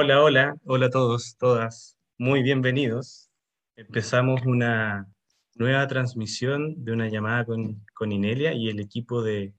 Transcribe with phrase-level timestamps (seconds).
[0.00, 1.98] Hola, hola, hola a todos, todas.
[2.18, 3.32] Muy bienvenidos.
[3.74, 5.08] Empezamos una
[5.56, 9.54] nueva transmisión de una llamada con, con Inelia y el equipo de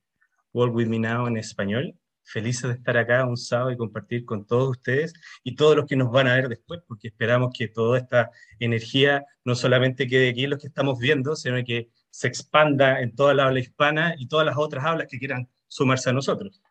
[0.54, 1.94] World With Me Now en español.
[2.24, 5.12] Felices de estar acá un sábado y compartir con todos ustedes
[5.44, 9.26] y todos los que nos van a ver después, porque esperamos que toda esta energía
[9.44, 13.48] no solamente quede aquí los que estamos viendo, sino que se expanda en toda la
[13.48, 16.62] habla hispana y todas las otras hablas que quieran sumarse a nosotros.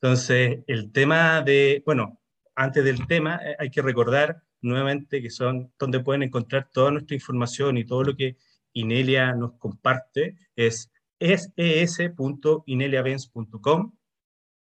[0.00, 2.21] Entonces, el tema de, bueno,
[2.54, 7.14] antes del tema, eh, hay que recordar nuevamente que son donde pueden encontrar toda nuestra
[7.14, 8.36] información y todo lo que
[8.72, 13.92] Inelia nos comparte es es.ineliavens.com.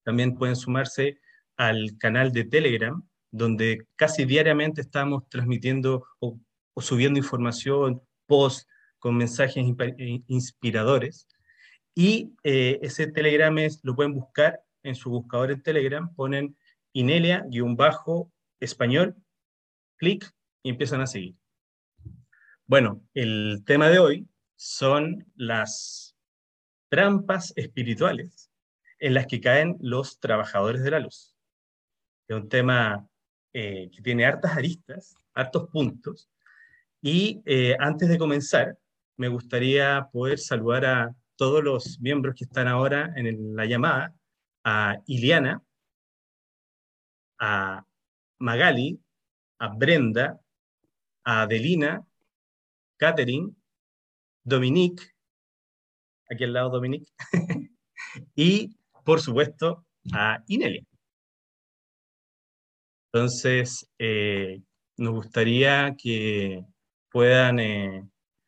[0.03, 1.19] También pueden sumarse
[1.57, 6.39] al canal de Telegram, donde casi diariamente estamos transmitiendo o,
[6.77, 8.67] subiendo información, posts
[8.99, 9.65] con mensajes
[9.97, 11.27] eh, inspiradores.
[11.93, 16.55] Y eh, ese Telegram es, lo pueden buscar en su buscador en Telegram, ponen
[16.95, 19.15] Inelia-español,
[19.97, 21.35] clic y empiezan a seguir.
[22.65, 26.15] Bueno, el tema de hoy son las
[26.89, 28.49] trampas espirituales
[28.99, 31.35] en las que caen los trabajadores de la luz.
[32.29, 33.05] Es un tema
[33.51, 36.29] eh, que tiene hartas aristas, hartos puntos.
[37.01, 38.77] Y eh, antes de comenzar,
[39.17, 44.15] me gustaría poder saludar a todos los miembros que están ahora en la llamada,
[44.63, 45.61] a Iliana,
[47.39, 47.85] a
[48.39, 48.99] Magali,
[49.59, 50.39] a Brenda,
[51.23, 52.05] a Adelina,
[52.97, 53.53] Catherine,
[54.43, 55.03] Dominique,
[56.29, 57.11] aquí al lado Dominique,
[58.35, 60.83] y por supuesto a Inelia.
[63.11, 64.61] Entonces, eh,
[64.97, 66.65] nos gustaría que
[67.09, 68.03] puedan eh,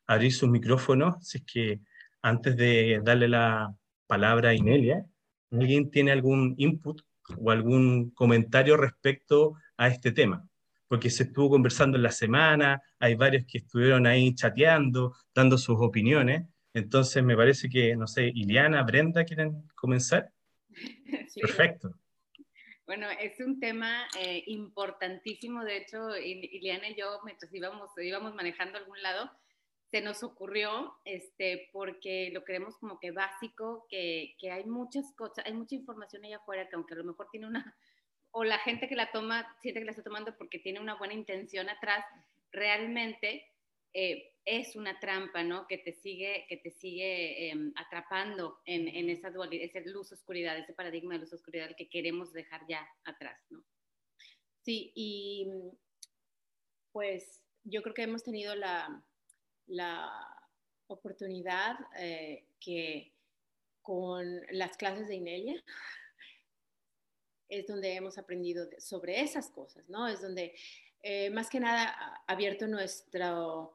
[0.07, 1.79] abrir sus micrófonos, si es que
[2.21, 3.73] antes de darle la
[4.07, 5.05] palabra a Inelia,
[5.51, 7.01] ¿alguien tiene algún input
[7.37, 10.47] o algún comentario respecto a este tema,
[10.87, 15.77] porque se estuvo conversando en la semana, hay varios que estuvieron ahí chateando, dando sus
[15.79, 20.31] opiniones, entonces me parece que, no sé, Iliana, Brenda, ¿quieren comenzar?
[21.41, 21.91] Perfecto.
[22.85, 28.77] Bueno, es un tema eh, importantísimo, de hecho, Iliana y yo, mientras íbamos, íbamos manejando
[28.77, 29.29] a algún lado,
[29.89, 35.45] se nos ocurrió, este, porque lo creemos como que básico, que, que, hay muchas cosas,
[35.45, 37.75] hay mucha información allá afuera que aunque a lo mejor tiene una,
[38.31, 41.13] o la gente que la toma siente que la está tomando porque tiene una buena
[41.13, 42.03] intención atrás,
[42.51, 43.45] realmente
[43.93, 45.67] eh, es una trampa, ¿no?
[45.67, 50.73] Que te sigue, que te sigue em, atrapando en, en, esa dualidad, esa luz-oscuridad, ese
[50.73, 53.63] paradigma de luz-oscuridad que queremos dejar ya atrás, ¿no?
[54.61, 55.49] Sí, y
[56.91, 59.03] pues yo creo que hemos tenido la,
[59.67, 60.11] la
[60.87, 63.13] oportunidad eh, que
[63.81, 65.63] con las clases de Inelia
[67.49, 70.07] es donde hemos aprendido sobre esas cosas, ¿no?
[70.07, 70.53] Es donde
[71.01, 73.73] eh, más que nada ha abierto nuestro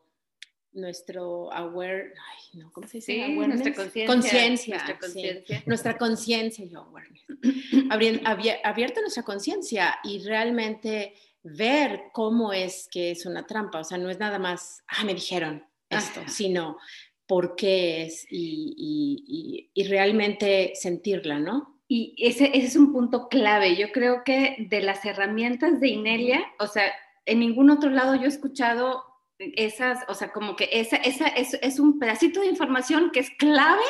[0.75, 3.13] nuestro aware, ay, no, ¿cómo se dice?
[3.13, 4.77] Sí, nuestra conciencia.
[4.77, 5.63] Nuestra conciencia.
[5.67, 7.23] Nuestra conciencia, yo awareness.
[8.65, 13.81] abierto nuestra conciencia y realmente ver cómo es que es una trampa.
[13.81, 15.63] O sea, no es nada más, ah, me dijeron,
[15.99, 16.79] esto, sino
[17.27, 21.81] por qué es y, y, realmente sentirla, ¿no?
[21.89, 23.77] Y ese, ese, es un punto clave.
[23.77, 26.93] Yo creo que de las herramientas de Inelia, o sea,
[27.25, 29.05] en ningún otro lado yo he escuchado
[29.39, 33.31] esas, o sea, como que esa, esa es, es un pedacito de información que es
[33.39, 33.83] clave,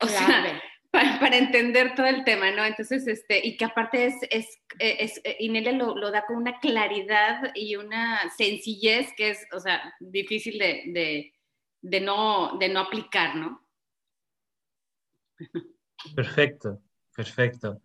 [0.00, 2.64] o sea, para, para, entender todo el tema, ¿no?
[2.64, 7.50] Entonces, este, y que aparte es, es, es, Inelia lo, lo, da con una claridad
[7.54, 11.33] y una sencillez que es, o sea, difícil de de
[12.00, 13.62] no, de no aplicar, ¿no?
[16.14, 16.80] Perfecto,
[17.14, 17.80] perfecto.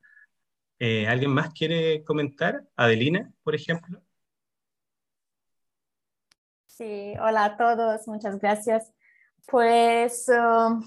[0.80, 2.64] Eh, ¿Alguien más quiere comentar?
[2.76, 4.02] Adelina, por ejemplo.
[6.66, 8.94] Sí, hola a todos, muchas gracias.
[9.46, 10.82] Pues, um,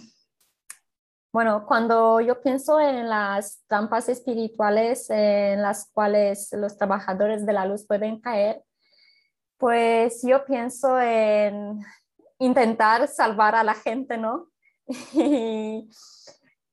[1.32, 7.66] bueno, cuando yo pienso en las trampas espirituales en las cuales los trabajadores de la
[7.66, 8.62] luz pueden caer,
[9.58, 11.84] pues yo pienso en
[12.42, 14.48] intentar salvar a la gente, ¿no?
[15.14, 15.88] Y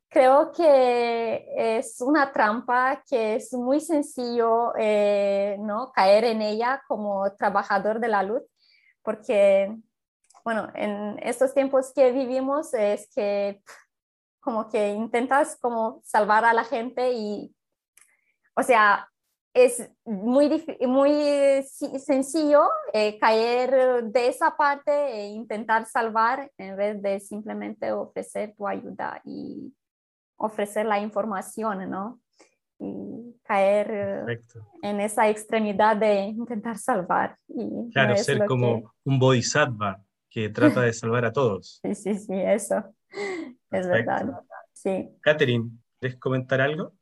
[0.09, 1.45] creo que
[1.77, 5.91] es una trampa que es muy sencillo, eh, ¿no?
[5.91, 8.41] Caer en ella como trabajador de la luz,
[9.03, 9.75] porque,
[10.43, 13.61] bueno, en estos tiempos que vivimos es que
[14.39, 17.53] como que intentas como salvar a la gente y,
[18.55, 19.07] o sea,
[19.53, 22.63] es muy, muy sencillo
[22.93, 29.21] eh, caer de esa parte e intentar salvar en vez de simplemente ofrecer tu ayuda
[29.25, 29.73] y
[30.37, 32.19] ofrecer la información, ¿no?
[32.79, 34.41] y caer
[34.81, 37.37] en esa extremidad de intentar salvar.
[37.47, 41.81] Y claro, ser como un bodhisattva que trata de salvar a todos.
[41.83, 42.83] Sí, sí, sí, eso.
[43.71, 44.43] Es verdad.
[44.73, 45.09] Sí.
[45.21, 45.69] Catherine,
[45.99, 46.93] ¿quieres comentar algo?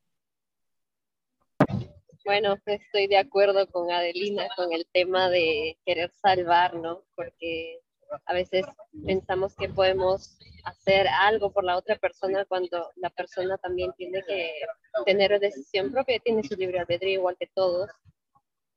[2.27, 7.05] Bueno, estoy de acuerdo con Adelina con el tema de querer salvar, ¿no?
[7.15, 7.79] Porque
[8.25, 8.65] a veces
[9.05, 14.51] pensamos que podemos hacer algo por la otra persona cuando la persona también tiene que
[15.05, 17.89] tener decisión propia, tiene su libre albedrío igual que todos.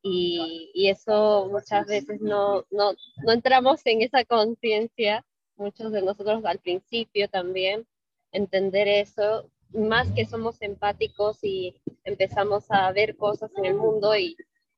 [0.01, 5.25] Y, y eso muchas veces no, no, no entramos en esa conciencia,
[5.57, 7.85] muchos de nosotros al principio también,
[8.31, 14.35] entender eso, más que somos empáticos y empezamos a ver cosas en el mundo y,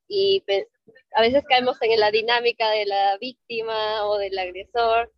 [0.07, 0.43] y
[1.15, 5.11] a veces caemos en la dinámica de la víctima o del agresor.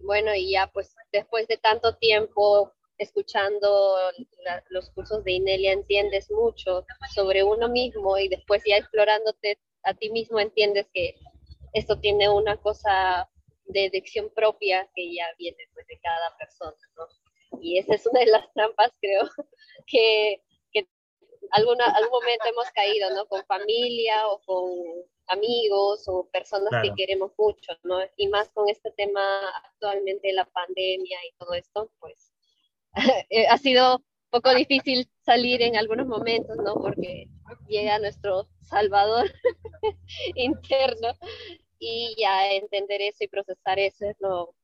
[0.00, 3.96] Bueno, y ya pues después de tanto tiempo escuchando
[4.70, 6.84] los cursos de Inelia entiendes mucho
[7.14, 11.14] sobre uno mismo y después ya explorándote a ti mismo entiendes que
[11.72, 13.28] esto tiene una cosa
[13.66, 16.76] de elección propia que ya viene pues, de cada persona.
[17.60, 19.22] Y esa es una de las trampas, creo,
[19.86, 20.42] que
[21.52, 23.26] alguna, algún momento hemos caído, ¿no?
[23.26, 24.70] Con familia o con
[25.28, 27.98] amigos o personas que queremos mucho, ¿no?
[28.16, 29.20] Y más con este tema
[29.64, 32.32] actualmente, la pandemia y todo esto, pues
[33.30, 36.74] eh, ha sido un poco difícil salir en algunos momentos, ¿no?
[36.74, 37.28] Porque
[37.68, 39.30] llega nuestro salvador
[40.34, 41.14] interno
[41.78, 44.54] y ya entender eso y procesar eso es lo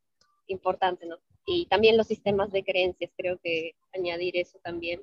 [0.47, 1.19] importante, ¿no?
[1.47, 5.01] Y también los sistemas de creencias, creo que añadir eso también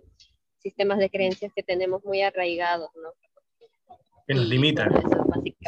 [0.61, 3.09] sistemas de creencias que tenemos muy arraigados, ¿no?
[4.27, 4.91] Que nos limitan.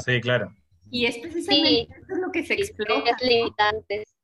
[0.06, 0.56] sí, claro.
[0.92, 3.10] Y es precisamente lo que se explota.
[3.10, 4.16] Es limitantes.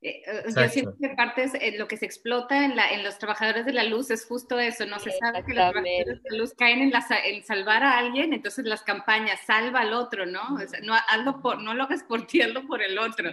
[0.00, 3.18] Eh, eh, yo siento que parte eh, lo que se explota en, la, en los
[3.18, 6.38] trabajadores de la luz es justo eso, no se sabe que los trabajadores de la
[6.38, 10.56] luz caen en, la, en salvar a alguien, entonces las campañas salva al otro, ¿no?
[10.84, 13.32] no, hazlo por, no lo hagas por ti, hazlo por el otro.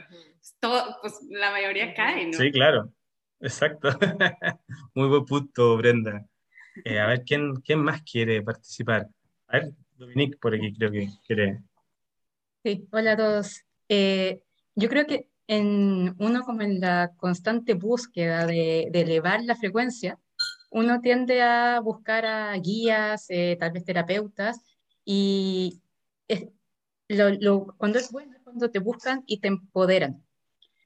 [0.60, 2.34] Todo, pues la mayoría cae, ¿no?
[2.34, 2.92] Sí, claro.
[3.40, 3.90] Exacto.
[4.96, 6.26] Muy buen punto, Brenda.
[6.84, 9.08] Eh, a ver, ¿quién, ¿quién más quiere participar?
[9.48, 11.60] A ver, Dominique, por aquí creo que quiere.
[12.64, 13.64] Sí, hola a todos.
[13.88, 14.42] Eh,
[14.74, 20.20] yo creo que en uno como en la constante búsqueda de, elevar la frecuencia,
[20.72, 24.62] uno tiende a buscar a guías, eh, tal vez terapeutas,
[25.06, 25.82] y
[27.78, 30.24] cuando es bueno es cuando te buscan y te empoderan.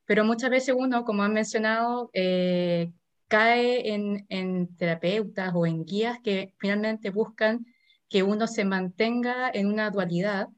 [0.06, 2.92] Pero muchas veces uno, como han mencionado, eh,
[3.28, 7.66] cae en, terapeutas o en guías que finalmente buscan
[8.10, 10.50] que uno se mantenga en una dualidad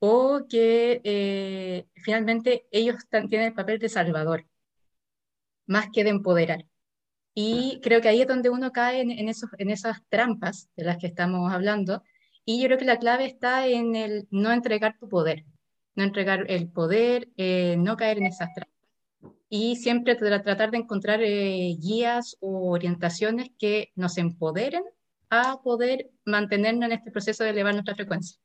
[0.00, 4.46] o que eh, finalmente ellos tienen el papel de salvador,
[5.66, 6.66] más que de empoderar.
[7.34, 10.98] Y creo que ahí es donde uno cae en, esos, en esas trampas de las
[10.98, 12.02] que estamos hablando.
[12.44, 15.44] Y yo creo que la clave está en el no entregar tu poder,
[15.94, 18.80] no entregar el poder, eh, no caer en esas trampas
[19.50, 24.84] y siempre tratar de encontrar eh, guías o orientaciones que nos empoderen
[25.28, 28.38] a poder mantenernos en este proceso de elevar nuestra frecuencia.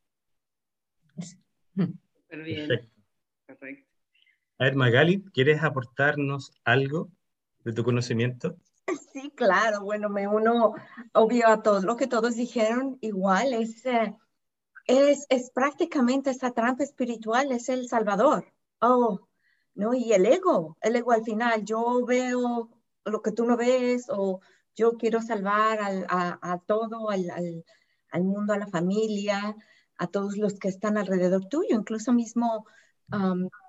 [1.75, 2.72] Bien.
[4.57, 7.10] A ver, Magali, ¿quieres aportarnos algo
[7.63, 8.56] de tu conocimiento?
[9.12, 9.81] Sí, claro.
[9.81, 10.74] Bueno, me uno,
[11.13, 14.16] obvio, a todo lo que todos dijeron, igual, es, eh,
[14.88, 18.45] es, es prácticamente esa trampa espiritual, es el Salvador.
[18.80, 19.28] Oh,
[19.73, 19.94] ¿no?
[19.94, 22.69] Y el ego, el ego al final, yo veo
[23.06, 24.42] lo que tú no ves o
[24.76, 27.30] yo quiero salvar a, todo, al,
[28.11, 29.56] al, mundo, a la familia,
[29.97, 32.66] a todos los que están alrededor tuyo, incluso mismo,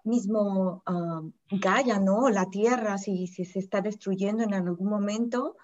[0.04, 0.83] mismo
[1.50, 2.28] Gaia, ¿no?
[2.28, 5.56] La tierra, si, si, se está destruyendo en algún momento,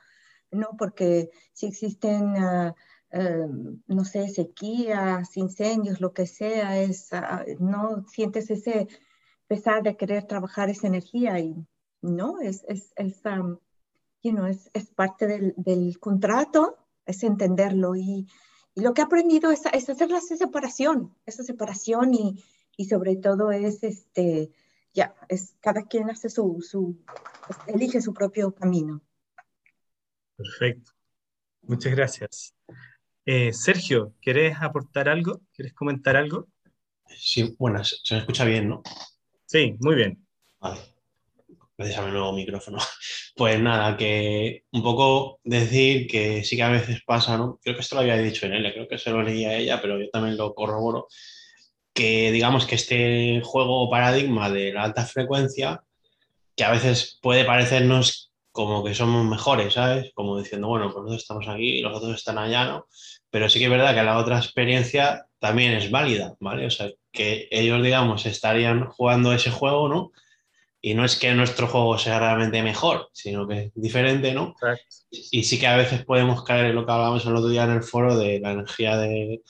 [0.50, 0.70] ¿no?
[0.78, 2.36] Porque si existen...
[2.36, 2.74] Ah,
[3.14, 8.88] em, no sé, sequías, incendios, lo que sea, es, ah, no sientes ese,
[9.52, 11.54] pesar de querer trabajar esa energía y
[12.00, 13.58] no, es, es, es, um,
[14.72, 18.26] es, parte del, del, contrato, es entenderlo y,
[18.74, 22.42] y, lo que he aprendido es, es hacer esa separación, esa separación y,
[22.76, 24.50] y, sobre todo es, este,
[24.92, 26.96] ya, es cada quien hace su, su,
[27.66, 29.00] elige su propio camino.
[30.36, 30.92] Perfecto.
[31.62, 32.54] Muchas gracias.
[33.24, 35.40] Eh, Sergio, ¿quieres aportar algo?
[35.54, 36.48] ¿Quieres comentar algo?
[37.06, 38.82] Sí, bueno, se me escucha bien, ¿no?
[39.46, 40.26] Sí, muy bien.
[40.60, 40.91] Vale.
[41.78, 42.78] Déjame el nuevo micrófono.
[43.34, 47.58] Pues nada, que un poco decir que sí que a veces pasa, ¿no?
[47.62, 49.98] Creo que esto lo había dicho en él, creo que se lo leía ella, pero
[49.98, 51.08] yo también lo corroboro,
[51.94, 55.82] que digamos que este juego paradigma de la alta frecuencia,
[56.54, 60.12] que a veces puede parecernos como que somos mejores, ¿sabes?
[60.14, 62.86] Como diciendo, bueno, pues nosotros estamos aquí y los otros están allá, ¿no?
[63.30, 66.66] Pero sí que es verdad que la otra experiencia también es válida, ¿vale?
[66.66, 70.12] O sea, que ellos, digamos, estarían jugando ese juego, ¿no?
[70.84, 74.56] Y no es que nuestro juego sea realmente mejor, sino que es diferente, ¿no?
[75.10, 77.70] Y sí que a veces podemos caer en lo que hablábamos el otro día en
[77.70, 79.42] el foro de la energía de,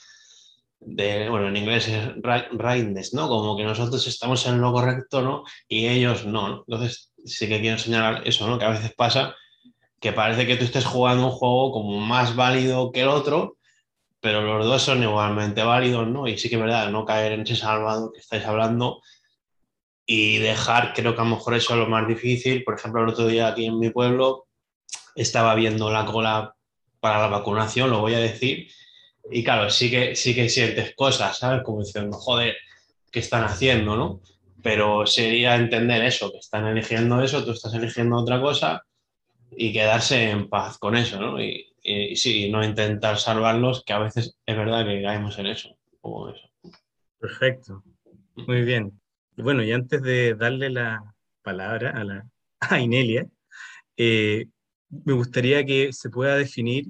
[0.79, 3.27] de bueno, en inglés es rightness, ¿no?
[3.27, 5.43] Como que nosotros estamos en lo correcto, ¿no?
[5.67, 6.63] Y ellos no.
[6.67, 8.59] Entonces, sí que quiero señalar eso, ¿no?
[8.59, 9.35] Que a veces pasa
[9.99, 13.57] que parece que tú estés jugando un juego como más válido que el otro,
[14.19, 16.27] pero los dos son igualmente válidos, ¿no?
[16.27, 19.01] Y sí que es verdad, no caer en ese salvado que estáis hablando
[20.05, 22.63] y dejar, creo que a lo mejor eso es lo más difícil.
[22.63, 24.47] Por ejemplo, el otro día aquí en mi pueblo
[25.15, 26.55] estaba viendo la cola
[26.99, 28.69] para la vacunación, lo voy a decir,
[29.29, 31.63] y claro, sí que, sí que sientes cosas, ¿sabes?
[31.63, 32.55] Como diciendo, joder,
[33.11, 34.21] ¿qué están haciendo, no?
[34.61, 38.83] Pero sería entender eso, que están eligiendo eso, tú estás eligiendo otra cosa
[39.51, 41.41] y quedarse en paz con eso, ¿no?
[41.41, 41.69] Y,
[42.15, 46.49] sí, no intentar salvarlos, que a veces es verdad que caemos en eso, como eso.
[47.19, 47.83] Perfecto,
[48.35, 49.02] muy bien.
[49.37, 52.25] Bueno, y antes de darle la palabra a, la,
[52.79, 53.27] Inelia,
[53.97, 54.45] eh,
[54.89, 56.85] me gustaría que se pueda definir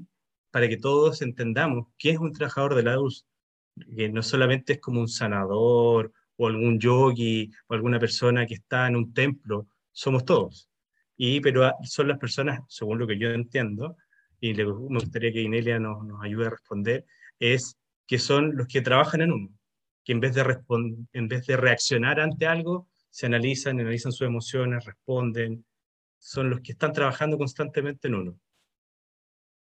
[0.51, 3.25] para que todos entendamos qué es un trabajador de la luz,
[3.95, 8.87] que no solamente es como un sanador o algún yogi o alguna persona que está
[8.87, 10.69] en un templo, somos todos.
[11.15, 13.95] Y, pero son las personas, según lo que yo entiendo,
[14.41, 17.05] y me gustaría que Inelia nos, nos ayude a responder,
[17.39, 19.49] es que son los que trabajan en uno,
[20.03, 20.59] que en vez de,
[21.13, 25.65] en vez de reaccionar ante algo, se analizan, analizan sus emociones, responden,
[26.17, 28.39] son los que están trabajando constantemente en uno.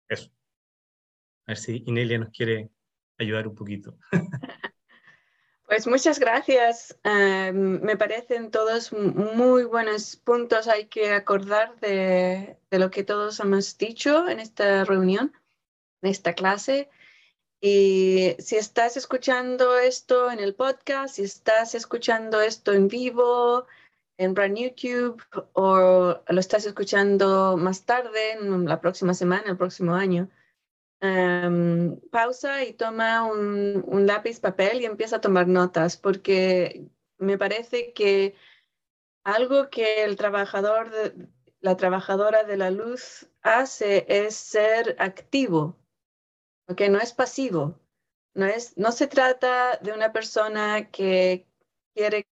[0.08, 0.30] Eso.
[1.46, 2.70] A ver si Inelia nos quiere
[3.18, 3.96] ayudar un poquito.
[5.72, 6.98] Pues muchas gracias.
[7.02, 10.68] Em, me parecen todos muy buenos puntos.
[10.68, 15.32] Hay que acordar de, lo que todos hemos dicho en esta reunión,
[16.02, 16.90] en esta clase.
[17.62, 23.66] Y si estás escuchando esto en el podcast, si estás escuchando esto en vivo,
[24.18, 25.22] en Brand YouTube,
[25.54, 30.28] o lo estás escuchando más tarde, en la próxima semana, el próximo año,
[31.04, 36.86] Em, pausa y toma un, lápiz, papel y empieza a tomar notas, porque
[37.18, 38.36] me parece que
[39.24, 40.92] algo que el trabajador,
[41.60, 45.76] la trabajadora de la luz hace es ser activo,
[46.76, 47.78] que no es pasivo.
[48.34, 51.46] No, es, no se trata de una persona que
[51.94, 52.26] quiere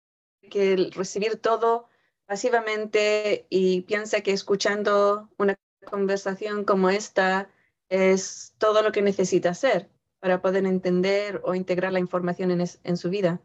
[0.51, 1.89] que recibir todo
[2.27, 5.57] pasivamente y piensa que escuchando una
[5.91, 7.51] conversación como esta
[7.89, 9.89] es todo lo que necesita hacer
[10.21, 13.41] para poder entender o integrar la información en, su vida.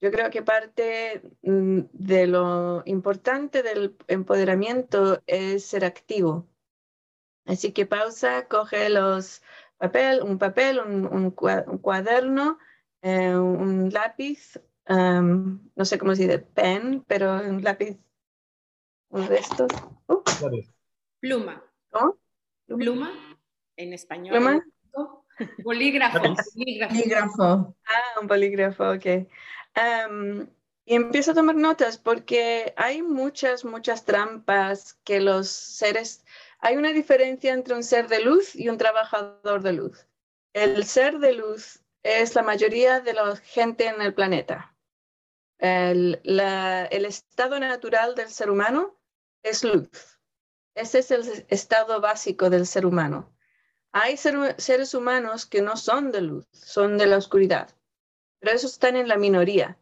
[0.00, 6.46] Yo creo que parte mm, de lo importante del empoderamiento es ser activo.
[7.46, 9.42] Así que pausa, coge los
[9.84, 12.58] papel, un papel, un, cuaderno,
[13.02, 17.98] eh, un lápiz, no sé cómo se dice, pen, pero un lápiz,
[19.10, 19.68] uno de estos.
[20.08, 20.22] Uh.
[21.20, 21.62] Pluma.
[21.90, 22.16] ¿Cómo?
[22.66, 23.12] Pluma
[23.76, 24.62] en español.
[25.64, 26.20] Bolígrafo.
[26.54, 27.76] bolígrafo.
[27.86, 29.06] Ah, un bolígrafo, ok.
[30.86, 36.24] y empiezo a tomar notas porque hay muchas, muchas trampas que los seres...
[36.64, 40.08] Hay una diferencia entre un ser de luz y un trabajador de luz.
[40.54, 44.74] El ser de luz es la mayoría de la gente en el planeta.
[45.58, 48.98] El, el estado natural del ser humano
[49.42, 49.90] es luz.
[50.74, 53.30] Ese es el estado básico del ser humano.
[53.92, 57.76] Hay seres humanos que no son de luz, son de la oscuridad,
[58.38, 59.76] pero esos están en la minoría.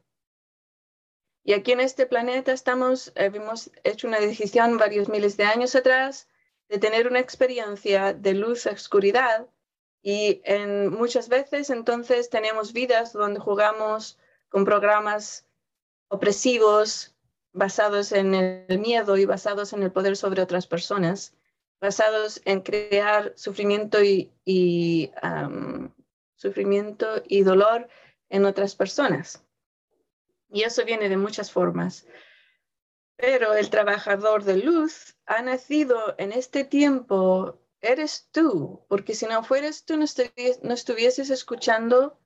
[1.44, 6.26] Y aquí en este planeta estamos, hemos hecho una decisión varios miles de años atrás
[6.72, 9.46] de tener una experiencia de luz a oscuridad
[10.02, 15.44] y en, muchas veces entonces tenemos vidas donde jugamos con programas
[16.08, 17.14] opresivos
[17.52, 21.34] basados en el miedo y basados en el poder sobre otras personas
[21.78, 24.30] basados en crear sufrimiento y,
[26.36, 27.86] sufrimiento y dolor
[28.30, 29.44] en otras personas.
[30.48, 32.06] Y eso viene de muchas formas.
[33.22, 39.44] Pero el trabajador de luz ha nacido en este tiempo, eres tú, porque si no
[39.44, 40.06] fueras tú, no,
[40.62, 42.18] no estuvieses escuchando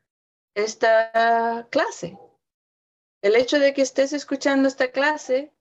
[0.54, 2.18] esta clase.
[3.20, 5.52] El hecho de que estés escuchando esta clase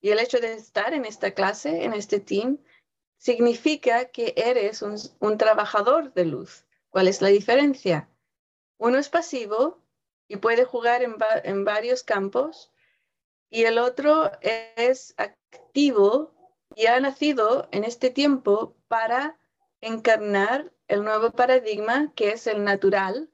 [0.00, 2.58] y el hecho de estar en esta clase, en este team,
[3.16, 6.66] significa que eres un, trabajador de luz.
[6.90, 8.08] ¿Cuál es la diferencia?
[8.76, 9.82] Uno es pasivo
[10.28, 12.70] y puede jugar en, varios campos
[13.50, 16.34] y el otro es activo
[16.74, 19.38] y ha nacido en este tiempo para
[19.80, 23.30] encarnar el nuevo paradigma que es el natural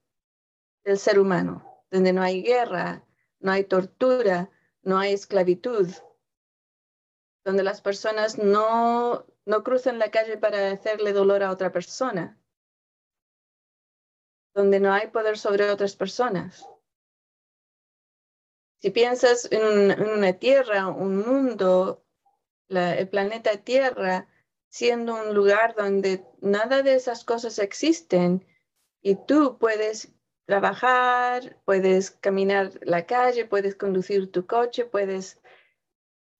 [0.85, 3.04] del ser humano, donde no hay guerra,
[3.40, 4.50] no hay tortura,
[4.83, 5.88] no hay esclavitud,
[7.44, 12.38] donde las personas no, no cruzan la calle para hacerle dolor a otra persona,
[14.54, 16.66] donde no hay poder sobre otras personas.
[18.84, 22.04] Si piensas en, una tierra, un mundo,
[22.68, 24.28] el planeta Tierra,
[24.68, 28.46] siendo un lugar donde nada de esas cosas existen
[29.00, 30.12] y tú puedes
[30.44, 35.40] trabajar, puedes caminar la calle, puedes conducir tu coche, puedes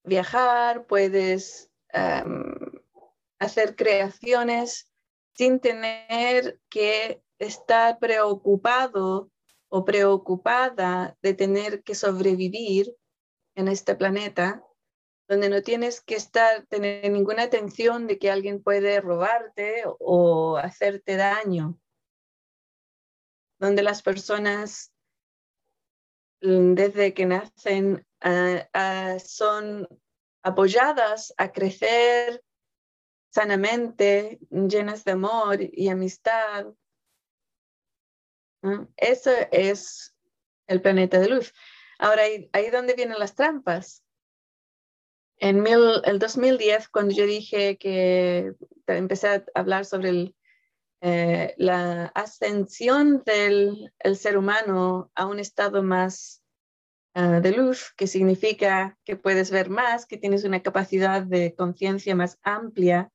[0.03, 1.71] viajar, puedes
[3.39, 4.93] hacer creaciones
[5.33, 9.31] sin tener que estar preocupado
[9.77, 12.95] o preocupada de tener que sobrevivir
[13.57, 14.65] en este planeta,
[15.29, 21.17] donde no tienes que estar, tener ninguna atención de que alguien puede robarte o hacerte
[21.17, 21.77] daño,
[23.59, 24.93] donde las personas
[26.41, 29.89] mm, desde que nacen ah, ah, son
[30.45, 32.45] apoyadas a crecer
[33.33, 36.67] sanamente, llenas de amor y amistad,
[38.97, 40.15] eso es
[40.67, 41.53] el planeta de luz.
[41.99, 44.03] Ahora, ahí, ahí donde vienen las trampas.
[45.39, 48.55] En mil, el 2010, cuando yo dije que
[48.87, 50.35] empecé a hablar sobre
[51.01, 56.43] eh, la ascensión del ser humano a un estado más
[57.15, 62.15] ah, de luz, que significa que puedes ver más, que tienes una capacidad de conciencia
[62.15, 63.11] más amplia,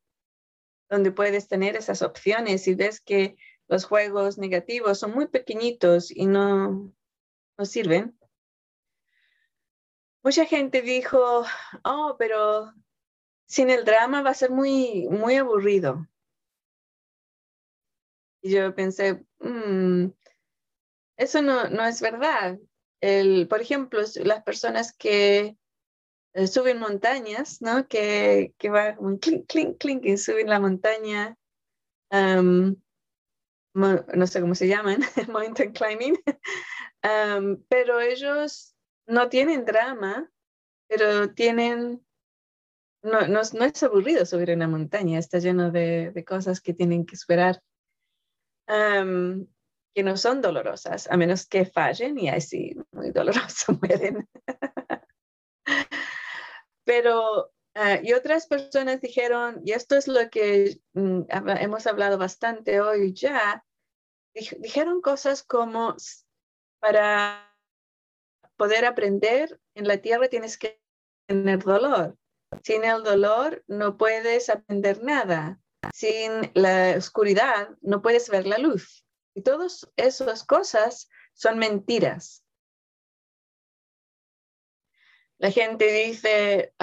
[0.90, 3.38] donde puedes tener esas opciones y ves que
[3.70, 6.92] los juegos negativos son muy pequeñitos y no,
[7.58, 8.18] no sirven.
[10.24, 11.46] Mucha gente dijo,
[11.84, 12.74] oh, pero
[13.46, 16.08] sin el drama va a ser muy, muy aburrido.
[18.42, 20.08] Y yo pensé, mm,
[21.18, 22.58] eso no, no, es verdad.
[23.02, 25.58] El, por ejemplo, las personas que
[26.34, 27.88] eh, suben montañas, ¿no?
[27.88, 31.38] Que, que van clink, clink, clink y suben la montaña
[33.80, 36.16] no sé cómo se llaman, mountain climbing,
[37.70, 38.76] pero ellos
[39.08, 40.32] no tienen drama,
[40.88, 42.06] pero tienen,
[43.04, 47.62] no, no, es aburrido subir una montaña, está lleno de, cosas que tienen que esperar,
[48.68, 54.28] que no son dolorosas, a menos que fallen y así muy doloroso mueren.
[56.84, 61.22] pero ah, y otras personas dijeron, y esto es lo que mm,
[61.60, 63.64] hemos hablado bastante hoy ya,
[64.60, 65.96] dijeron cosas como,
[66.80, 67.56] para
[68.58, 70.82] poder aprender en la tierra tienes que
[71.28, 72.18] tener dolor.
[72.64, 75.62] Sin el dolor no puedes aprender nada.
[75.94, 79.06] Sin la oscuridad no puedes ver la luz.
[79.34, 82.44] Y todas esas cosas son mentiras.
[85.38, 86.74] La gente dice,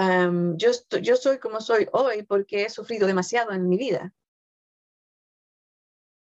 [0.56, 0.70] yo,
[1.02, 4.14] yo soy como soy hoy porque he sufrido demasiado en mi vida.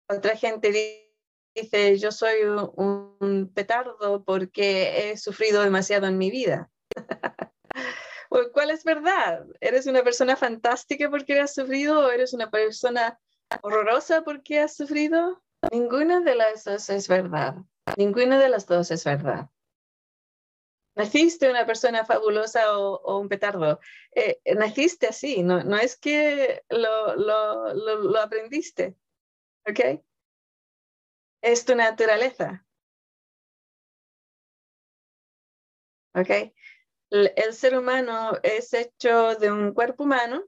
[0.10, 1.05] Otra gente dice,
[1.56, 6.70] dice, yo soy un, petardo porque he sufrido demasiado en mi vida.
[8.54, 9.46] ¿Cuál es verdad?
[9.62, 13.20] ¿Eres una persona fantástica porque has sufrido o eres una persona
[13.62, 15.42] horrorosa porque has sufrido?
[15.72, 17.56] Ninguna de las dos es verdad.
[17.98, 19.50] Ninguna de las dos es verdad.
[20.96, 23.80] Naciste una persona fabulosa o, un petardo.
[24.14, 28.96] Eh, naciste así, no, no es que lo, lo, lo, lo aprendiste.
[29.68, 30.02] ¿Ok?
[31.46, 32.66] Es tu naturaleza.
[36.16, 36.30] ¿Ok?
[37.12, 40.44] El, ser humano es hecho de un cuerpo humano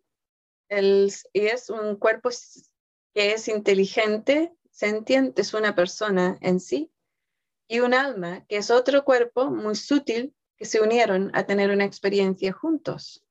[0.69, 2.29] y es un cuerpo
[3.13, 6.91] que es inteligente, sentiente, es una persona en sí,
[7.67, 11.85] y un alma que es otro cuerpo muy sutil que se unieron a tener una
[11.85, 13.23] experiencia juntos.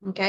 [0.00, 0.20] ¿Ok?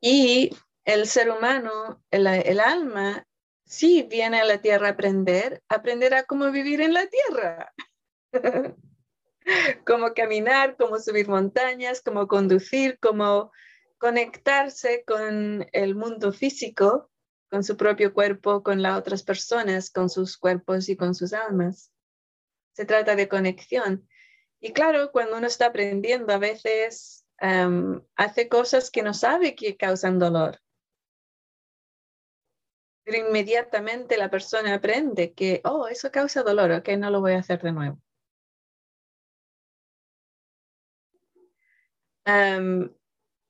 [0.00, 3.26] Y el ser humano, el, el alma
[3.70, 7.72] sí viene a la tierra a aprender, aprenderá cómo vivir en la tierra.
[9.86, 13.52] cómo caminar, cómo subir montañas, cómo conducir, cómo
[13.98, 17.10] conectarse con el mundo físico,
[17.48, 21.92] con su propio cuerpo, con las otras personas, con sus cuerpos y con sus almas.
[22.72, 24.08] Se trata de conexión.
[24.58, 27.24] Y claro, cuando uno está aprendiendo, a veces
[28.16, 30.60] hace cosas que no sabe que causan dolor
[33.04, 37.38] pero inmediatamente la persona aprende que, oh, eso causa dolor, ok, no lo voy a
[37.38, 38.00] hacer de nuevo.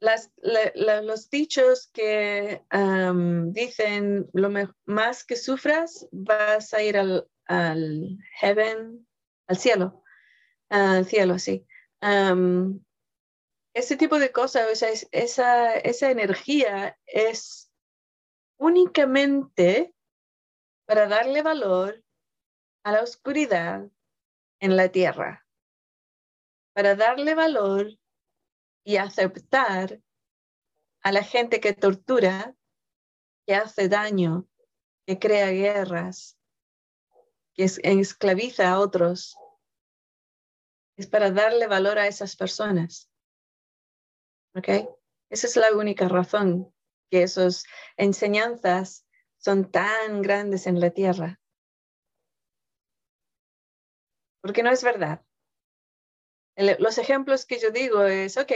[0.01, 2.63] los dichos que
[3.53, 4.51] dicen lo
[4.87, 7.29] más que sufras, vas a ir al,
[8.41, 9.07] heaven,
[9.49, 10.03] al cielo,
[10.71, 11.67] al cielo, sí.
[13.75, 14.83] ese tipo de cosas,
[15.13, 17.60] esa, esa energía es
[18.61, 19.95] únicamente
[20.87, 22.05] para darle valor
[22.85, 23.91] a la oscuridad
[24.61, 25.47] en la tierra,
[26.75, 27.99] para darle valor
[28.85, 30.01] y aceptar
[31.03, 32.55] a la gente que tortura,
[33.47, 34.47] que hace daño,
[35.07, 36.39] que crea guerras,
[37.55, 39.37] que esclaviza a otros.
[40.99, 43.11] Es para darle valor a esas personas.
[44.55, 44.69] ¿Ok?
[45.31, 46.75] Esa es la única razón
[47.11, 47.65] que esas
[47.97, 49.07] enseñanzas
[49.39, 51.41] son tan grandes en la tierra.
[54.43, 55.23] Porque no es verdad
[56.79, 58.53] los ejemplos que yo digo es, ok,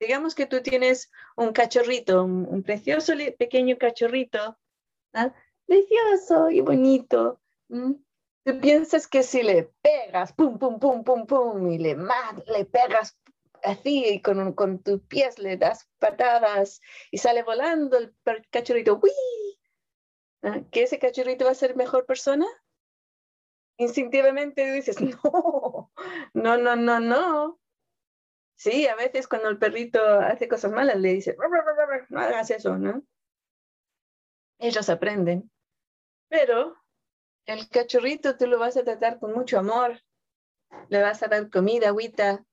[0.00, 4.58] digamos que tú tienes un cachorrito, un, precioso pequeño cachorrito,
[5.66, 7.40] precioso y bonito.
[7.68, 11.96] Tú piensas que si le pegas, pum, pum, pum, pum, pum, y le,
[12.46, 13.18] le pegas
[13.64, 18.14] así, con, con tus pies le das patadas y sale volando el
[18.50, 19.10] cachorrito, ¡uy!
[20.70, 22.46] ¿Que ese cachorrito va a ser mejor persona?
[23.78, 25.90] instintivamente dices, no,
[26.34, 27.60] no, no, no, no.
[28.56, 31.36] Sí, a veces cuando el perrito hace cosas malas le dices,
[32.08, 33.02] no hagas eso, ¿no?
[34.58, 35.50] Ellos aprenden.
[36.28, 36.76] Pero
[37.46, 40.00] el cachorrito tú lo vas a tratar con mucho amor.
[40.88, 42.44] Le vas a dar comida, agüita,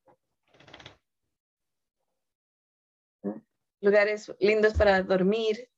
[3.86, 5.70] lugares lindos para dormir.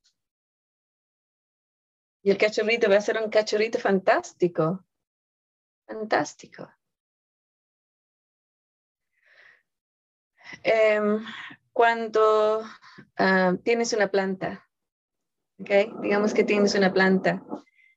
[2.23, 4.83] Y el cachorrito va a ser un cachorrito fantástico.
[5.85, 6.69] Fantástico.
[10.63, 11.23] Em,
[11.73, 12.63] cuando
[13.17, 14.67] ah, tienes una planta,
[15.59, 15.91] ¿okay?
[16.01, 17.43] digamos que tienes una planta,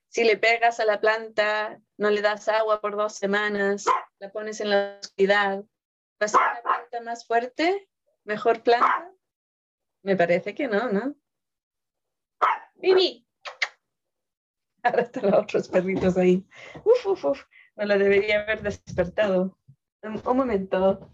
[0.07, 3.85] si le pegas a la planta, no le das agua por dos semanas,
[4.19, 5.63] la pones en la oscuridad,
[6.21, 7.89] ¿va a ser una planta más fuerte?
[8.25, 9.09] ¿Mejor planta?
[10.03, 11.15] Me parece que no, ¿no?
[12.75, 13.27] Vivi.
[14.83, 16.43] Ahora están los otros perritos ahí.
[16.83, 17.43] Uf, uf, uf.
[17.75, 19.59] No la debería haber despertado.
[20.01, 21.11] Un, momento.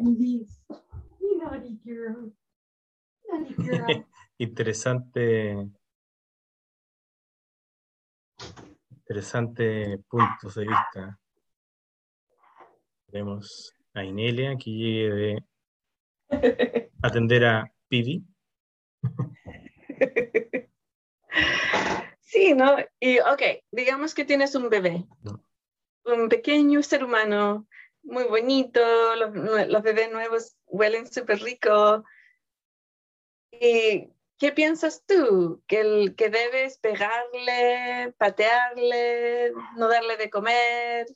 [4.38, 5.70] Interesante.
[8.90, 11.20] Interesante puntos de vista.
[13.06, 15.44] Tenemos a Inelia que llegue de
[17.02, 18.24] atender a Pidi.
[22.20, 22.76] Sí, ¿no?
[23.00, 25.06] Y, ok, digamos que tienes un bebé,
[26.04, 27.66] un pequeño ser humano,
[28.02, 28.80] muy bonito,
[29.16, 29.34] los,
[29.68, 32.04] los bebés nuevos huelen súper rico.
[33.50, 35.62] ¿Y qué piensas tú?
[35.66, 41.06] ¿Que, el, ¿Que debes pegarle, patearle, no darle de comer,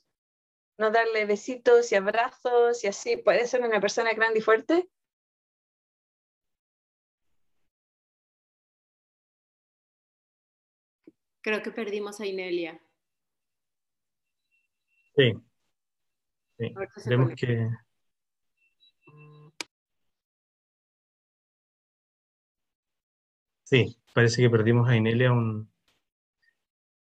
[0.77, 3.17] no darle besitos y abrazos y así?
[3.17, 4.89] ¿Puede ser una persona grande y fuerte?
[11.41, 12.79] Creo que perdimos a Inelia.
[15.15, 15.33] Sí.
[16.57, 16.73] sí.
[17.07, 17.69] Vemos que...
[23.63, 25.71] Sí, parece que perdimos a Inelia un,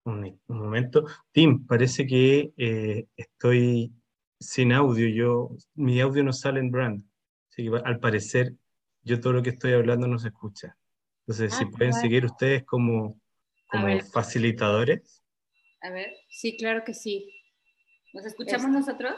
[0.05, 1.07] un, momento.
[1.33, 3.93] Tim, parece que eh, estoy
[4.39, 5.09] sin audio.
[5.09, 7.05] Yo, mi audio no sale en brand.
[7.51, 8.53] Así que al parecer
[9.03, 10.77] yo todo lo que estoy hablando no se escucha.
[11.21, 13.21] Entonces, si ah, pueden seguir ustedes como
[13.69, 15.23] como facilitadores?
[15.83, 17.33] A ver, sí, claro que sí.
[18.13, 19.15] ¿Nos escuchamos nosotros?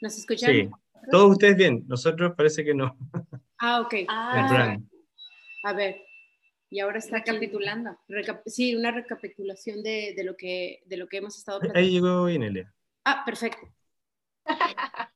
[0.00, 0.50] ¿Nos escuchan?
[0.50, 0.70] Sí,
[1.10, 2.96] todos ustedes bien, nosotros parece que no.
[3.64, 3.94] Ah, ok.
[4.08, 4.76] Ah,
[5.62, 6.02] a ver,
[6.68, 7.96] y ahora está recapitulando.
[8.46, 11.86] sí, una recapitulación de, de, lo que, de lo que hemos estado platicando.
[11.86, 12.74] Ahí llegó Inelia.
[13.04, 13.60] Ah, perfecto.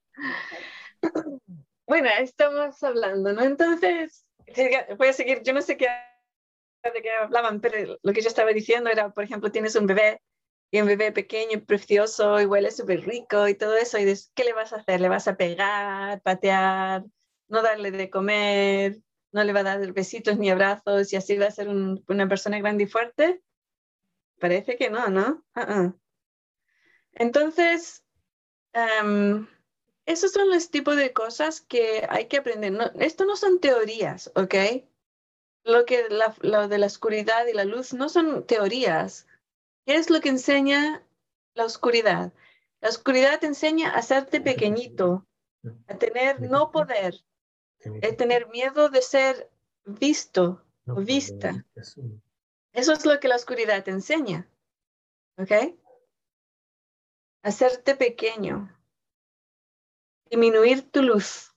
[1.88, 3.42] bueno, estamos hablando, ¿no?
[3.42, 4.26] Entonces,
[4.96, 5.88] voy a seguir, yo no sé qué
[6.92, 10.20] de qué hablaban, pero lo que yo estaba diciendo era, por ejemplo, tienes un bebé
[10.70, 14.44] y un bebé pequeño, precioso y huele súper rico y todo eso, y dices, ¿qué
[14.44, 15.00] le vas a hacer?
[15.00, 17.04] ¿Le vas a pegar, patear,
[17.48, 18.98] no darle de comer,
[19.32, 22.58] no le va a dar besitos ni abrazos y así va a ser una persona
[22.58, 23.42] grande y fuerte?
[24.38, 25.44] Parece que no, ¿no?
[25.54, 25.98] Uh-uh.
[27.12, 28.04] Entonces,
[28.72, 29.46] em,
[30.04, 32.72] esos son los tipos de cosas que hay que aprender.
[33.00, 34.54] esto no son teorías, ¿ok?
[35.66, 39.26] Lo que lo de la oscuridad y la luz no son teorías.
[39.84, 41.04] ¿Qué es lo que enseña
[41.54, 42.32] la oscuridad?
[42.80, 45.26] La oscuridad te enseña a hacerte pequeñito,
[45.88, 47.24] a tener no poder,
[47.78, 49.50] es tener miedo de ser
[49.84, 51.64] visto o vista.
[52.72, 54.48] Eso es lo que la oscuridad te enseña.
[55.36, 55.74] ¿Ok?
[57.42, 58.72] Hacerte pequeño.
[60.30, 61.52] Disminuir tu luz.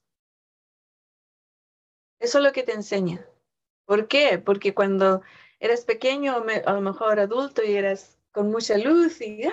[2.20, 3.26] Eso es lo que te enseña.
[3.90, 4.38] ¿Por qué?
[4.38, 5.24] Porque cuando
[5.60, 9.52] eres pequeño, a lo mejor adulto, y eres con mucha luz y, ¡ah,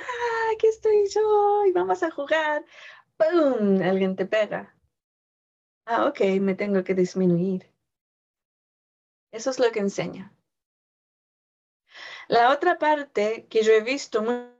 [0.55, 1.64] aquí estoy yo!
[1.66, 2.62] Y vamos a jugar.
[3.16, 3.81] ¡Pum!
[3.83, 4.77] Alguien te pega.
[5.87, 7.66] Ah, ok, me tengo que disminuir.
[9.33, 10.35] Eso es lo que enseña.
[12.29, 14.51] La otra parte que yo he visto mu-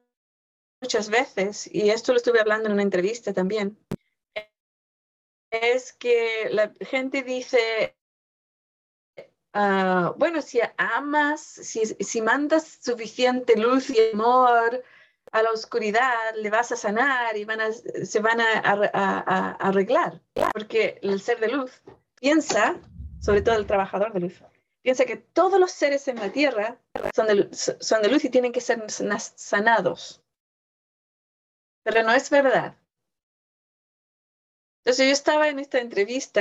[0.81, 3.79] muchas veces, y esto lo estuve hablando en una entrevista también,
[5.51, 7.96] es que la gente dice,
[9.59, 14.83] ah, bueno, si amas, si, mandas suficiente luz y amor
[15.33, 19.19] a la oscuridad, le vas a sanar y van a, se van a, arre- a-
[19.27, 20.21] a- a arreglar.
[20.53, 21.83] Porque el ser de luz
[22.21, 22.77] piensa,
[23.21, 24.43] sobre todo el trabajador de luz,
[24.83, 26.79] piensa que todos los seres en la tierra
[27.15, 30.23] son de, son de luz y tienen que ser sana- sanados.
[31.85, 32.77] Pero no es verdad.
[34.85, 36.41] Entonces yo estaba en esta entrevista,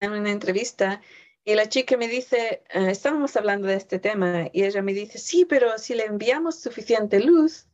[0.00, 1.00] en una entrevista,
[1.44, 5.18] y la chica me dice, eh, estábamos hablando de este tema, y ella me dice,
[5.18, 7.66] sí, pero si le enviamos suficiente luz,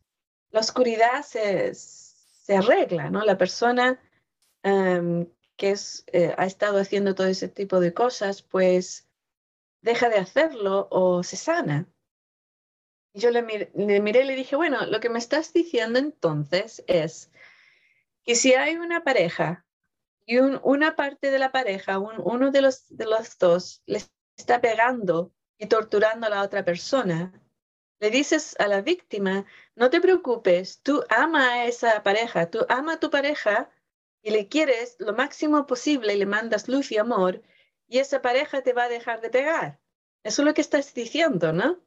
[0.51, 3.25] la oscuridad se, se arregla, ¿no?
[3.25, 4.01] La persona
[4.63, 9.09] em, que es, eh, ha estado haciendo todo ese tipo de cosas, pues
[9.83, 11.87] deja de hacerlo o se sana.
[13.13, 17.31] Yo le, le miré y le dije, bueno, lo que me estás diciendo entonces es
[18.25, 19.67] que si hay una pareja
[20.29, 23.99] y un- una parte de la pareja, un- uno de los, de los dos, le
[24.37, 27.19] está pegando y torturando a la otra persona,
[28.01, 32.95] le dices a la víctima, no te preocupes, tú ama a esa pareja, tú ama
[32.95, 33.71] a tu pareja
[34.23, 37.43] y le quieres lo máximo posible y le mandas luz y amor
[37.89, 39.81] y esa pareja te va a dejar de pegar.
[40.25, 41.81] Eso es lo que estás diciendo, ¿no?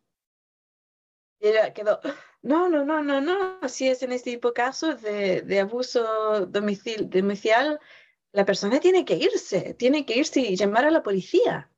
[1.40, 2.00] Y ella quedó,
[2.42, 6.46] no, no, no, no, no, si es en este tipo de casos de, de abuso
[6.46, 7.80] domicil, domiciliar,
[8.34, 11.70] la persona tiene que irse, tiene que irse y llamar a la policía.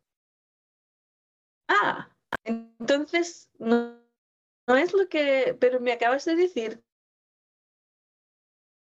[1.68, 2.10] Ah,
[2.44, 4.00] entonces no,
[4.68, 6.84] es lo que, pero me acabas de decir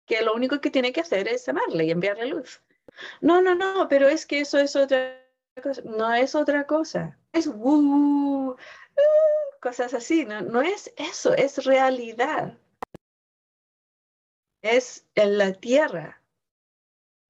[0.05, 2.62] que lo único que tiene que hacer es amarle y enviarle luz.
[3.21, 5.17] No, no, no, pero es que eso es otra
[5.62, 5.81] cosa.
[5.86, 7.17] No es otra cosa.
[7.31, 8.55] Es uh,
[9.62, 10.25] cosas así.
[10.25, 12.57] No, no es eso, es realidad.
[14.62, 16.20] Es en la tierra.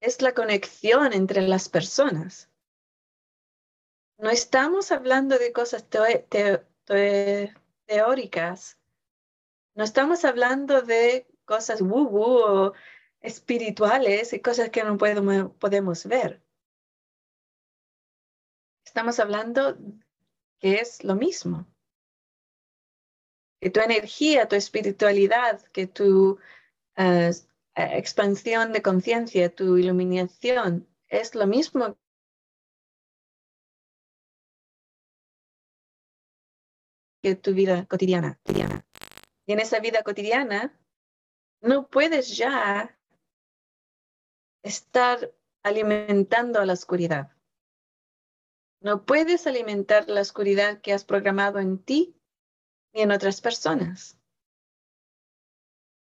[0.01, 2.49] Es la conexión entre las personas.
[4.17, 5.87] No estamos hablando de cosas
[7.85, 8.79] teóricas.
[9.75, 12.73] No estamos hablando de cosas woo woo o
[13.21, 16.41] espirituales y cosas que no podemos, ver.
[18.83, 19.77] Estamos hablando
[20.59, 21.67] que es lo mismo.
[23.59, 26.39] Que tu energía, tu espiritualidad, que tu
[26.95, 27.31] eh,
[27.75, 31.97] expansión de conciencia, tu iluminación, es lo mismo
[37.21, 38.39] que tu vida cotidiana.
[39.45, 40.77] Y en esa vida cotidiana
[41.61, 42.97] no puedes ya
[44.63, 47.31] estar alimentando a la oscuridad.
[48.81, 52.15] No puedes alimentar la oscuridad que has programado en ti
[52.93, 54.19] ni en otras personas.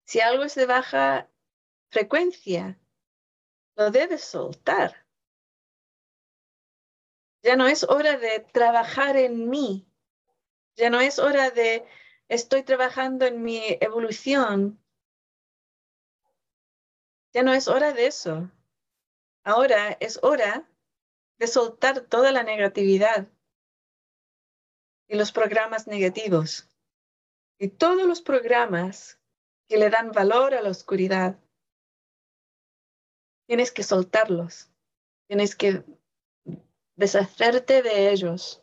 [0.06, 1.29] Si algo es de baja
[1.90, 2.78] frecuencia,
[3.76, 5.06] lo debes soltar.
[7.42, 9.86] Ya no es hora de trabajar en mí.
[10.76, 11.86] Ya no es hora de
[12.28, 14.82] estoy trabajando en mi evolución.
[17.32, 18.50] Ya no es hora de eso.
[19.42, 20.68] Ahora es hora
[21.38, 23.28] de soltar toda la negatividad
[25.08, 26.68] y los programas negativos
[27.58, 29.18] y todos los programas
[29.66, 31.38] que le dan valor a la oscuridad.
[33.50, 34.70] Tienes que soltarlos.
[35.26, 35.82] Tienes que
[36.94, 38.62] deshacerte de ellos.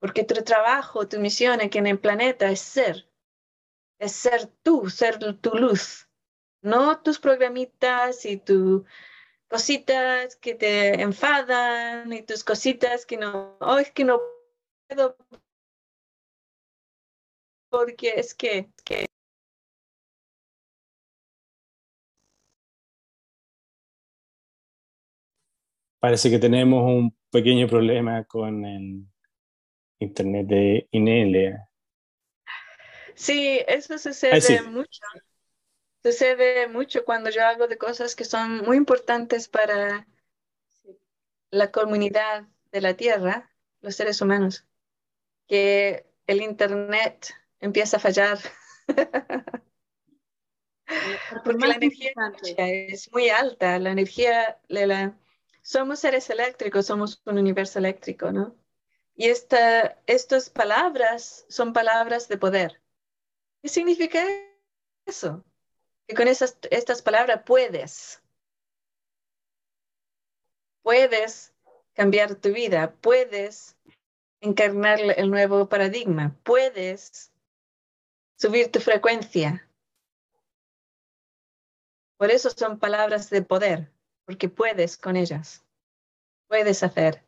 [0.00, 3.08] Porque tu trabajo, tu misión aquí en el planeta es ser.
[4.00, 6.08] Es ser tú, ser tu luz.
[6.60, 8.82] No tus programitas y tus
[9.48, 14.20] cositas que te enfadan y tus cositas que no, oh, es que no
[14.88, 15.16] puedo
[17.70, 19.07] porque es que, que
[26.00, 29.04] Parece que tenemos un pequeño problema con el
[29.98, 31.68] internet de Inelia.
[33.14, 34.58] Sí, eso sucede sí.
[34.68, 35.00] mucho.
[36.02, 40.06] Sucede mucho cuando yo hago de cosas que son muy importantes para
[41.50, 44.64] la comunidad de la Tierra, los seres humanos,
[45.48, 48.38] que el Internet empieza a fallar.
[51.44, 52.12] Porque la energía
[52.56, 55.14] es muy alta, la energía, la,
[55.68, 58.56] somos seres eléctricos, somos un universo eléctrico, ¿no?
[59.14, 62.80] Y esta, estas palabras son palabras de poder.
[63.60, 64.24] ¿Qué significa
[65.04, 65.44] eso?
[66.06, 68.22] Que con esas, estas palabras puedes.
[70.80, 71.52] Puedes
[71.92, 73.76] cambiar tu vida, puedes
[74.40, 77.30] encarnar el nuevo paradigma, puedes
[78.36, 79.68] subir tu frecuencia.
[82.16, 83.92] Por eso son palabras de poder,
[84.28, 85.64] porque puedes con ellas,
[86.48, 87.24] puedes hacer.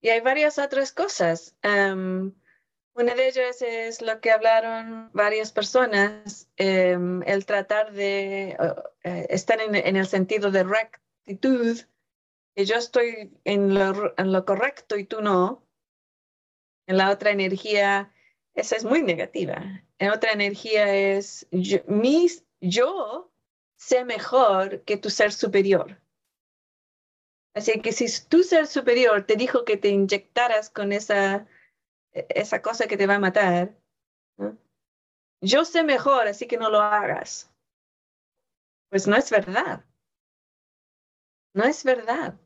[0.00, 1.56] Y hay varias otras cosas.
[1.64, 8.56] una de ellas es lo que hablaron varias personas, em, el tratar de
[9.02, 11.80] eh, estar en, el sentido de rectitud,
[12.54, 15.66] que yo estoy en lo, correcto y tú no.
[16.86, 18.14] En la otra energía,
[18.54, 19.82] esa es muy negativa.
[19.98, 23.32] En otra energía es yo, mis, yo
[23.76, 26.00] sé mejor que tu ser superior.
[27.54, 31.46] Así que si tu ser superior te dijo que te inyectaras con esa,
[32.12, 33.76] esa cosa que te va a matar,
[35.40, 37.50] yo sé mejor, así que no lo hagas.
[38.90, 39.84] Pues no es verdad.
[41.54, 42.38] No es verdad.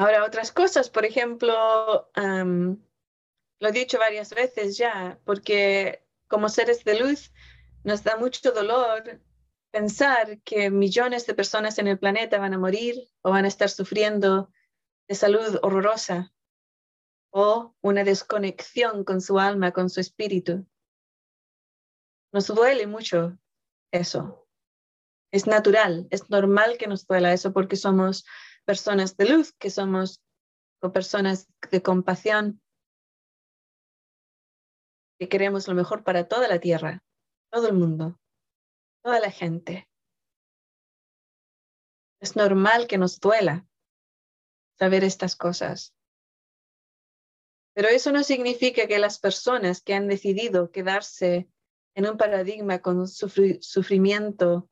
[0.00, 6.98] Ahora, otras cosas, por ejemplo, lo he dicho varias veces ya, porque como seres de
[6.98, 7.34] luz
[7.84, 9.20] nos da mucho dolor
[9.70, 13.68] pensar que millones de personas en el planeta van a morir o van a estar
[13.68, 14.50] sufriendo
[15.06, 16.32] de salud horrorosa
[17.30, 20.66] o una desconexión con su alma, con su espíritu.
[22.32, 23.38] Nos duele mucho
[23.92, 24.48] eso.
[25.30, 28.24] Es natural, es normal que nos duela eso porque somos
[28.64, 30.20] personas de luz, que somos
[30.92, 32.62] personas de compasión,
[35.18, 37.02] que queremos lo mejor para toda la tierra,
[37.52, 38.18] todo el mundo,
[39.02, 39.86] toda la gente.
[42.20, 43.66] Es normal que nos duela
[44.78, 45.94] saber estas cosas.
[47.74, 51.48] Pero eso no significa que las personas que han decidido quedarse
[51.94, 54.70] en un paradigma con sufrimiento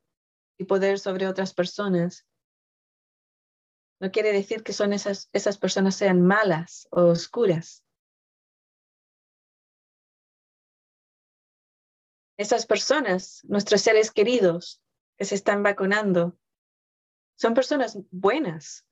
[0.57, 2.25] y poder sobre otras personas,
[3.99, 7.83] no quiere decir que son esas, esas personas sean malas o oscuras.
[12.37, 14.81] Esas personas, nuestros seres queridos
[15.17, 16.37] que se están vacunando,
[17.35, 18.85] son personas buenas.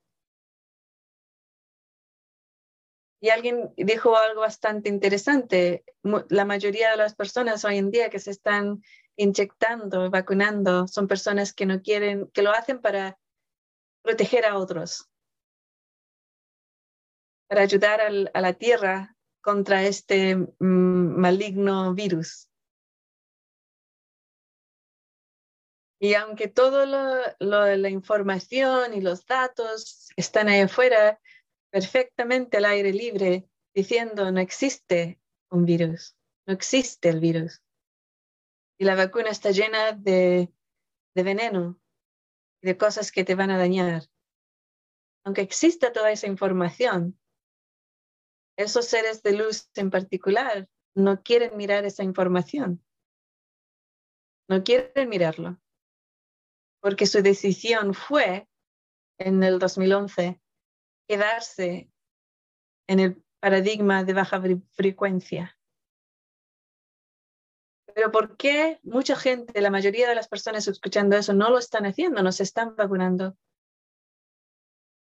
[3.20, 5.84] Y alguien dijo algo bastante interesante.
[6.28, 8.82] La mayoría de las personas hoy en día que se están
[9.16, 13.18] inyectando, vacunando, son personas que no quieren, que lo hacen para
[14.08, 15.06] proteger a otros,
[17.46, 22.48] para ayudar a la tierra contra este mm, maligno virus.
[26.00, 31.20] Y aunque todo lo, la información y los datos están ahí afuera,
[31.70, 36.16] perfectamente al aire libre, diciendo no existe un virus,
[36.46, 37.62] no existe el virus.
[38.78, 40.50] Y la vacuna está llena de
[41.14, 41.78] veneno,
[42.62, 44.02] de cosas que te van a dañar.
[45.24, 47.18] Aunque exista toda esa información,
[48.56, 52.84] esos seres de luz en particular no quieren mirar esa información.
[54.48, 55.60] No quieren mirarlo
[56.80, 58.48] porque su decisión fue
[59.18, 60.40] en el 2011
[61.08, 61.90] quedarse
[62.86, 64.40] en el paradigma de baja
[64.72, 65.57] frecuencia.
[67.98, 71.84] Pero ¿por qué mucha gente, la mayoría de las personas escuchando eso, no lo están
[71.84, 73.36] haciendo, no se están vacunando?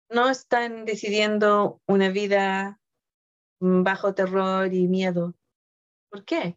[0.08, 2.80] No están decidiendo una vida
[3.58, 5.34] bajo terror y miedo.
[6.08, 6.56] ¿Por qué?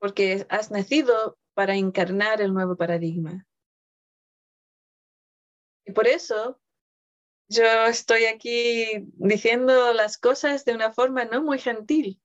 [0.00, 3.46] Porque has nacido para encarnar el nuevo paradigma.
[5.86, 6.60] Y por eso
[7.48, 12.20] yo estoy aquí diciendo las cosas de una forma no muy gentil.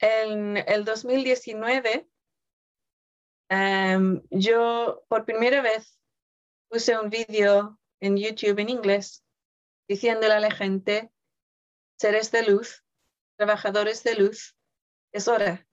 [0.00, 2.08] En el 2019,
[3.50, 5.98] em, yo por primera vez
[6.70, 9.24] puse un vídeo en YouTube en inglés
[9.88, 11.10] diciéndole a la gente,
[11.98, 12.84] seres de luz,
[13.36, 14.56] trabajadores de luz,
[15.12, 15.66] es hora.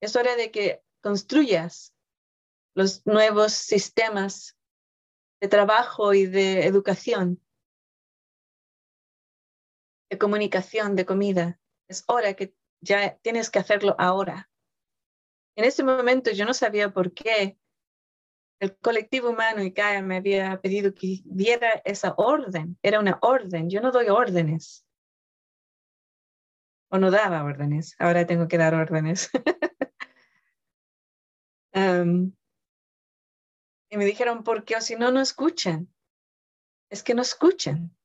[0.00, 1.94] Es hora de que construyas
[2.74, 4.56] los nuevos sistemas
[5.40, 7.40] de trabajo y de educación
[10.10, 11.60] de comunicación, de comida.
[11.88, 14.50] Es hora que ya tienes que hacerlo ahora.
[15.56, 17.58] En ese momento yo no sabía por qué
[18.60, 22.78] el colectivo humano y Gaia me había pedido que diera esa orden.
[22.82, 23.70] Era una orden.
[23.70, 24.84] Yo no doy órdenes.
[26.90, 27.94] O no daba órdenes.
[27.98, 29.30] Ahora tengo que dar órdenes.
[33.90, 34.76] Y me dijeron, ¿por qué?
[34.76, 35.88] O si no, no escuchan.
[36.90, 37.96] Es que no escuchan.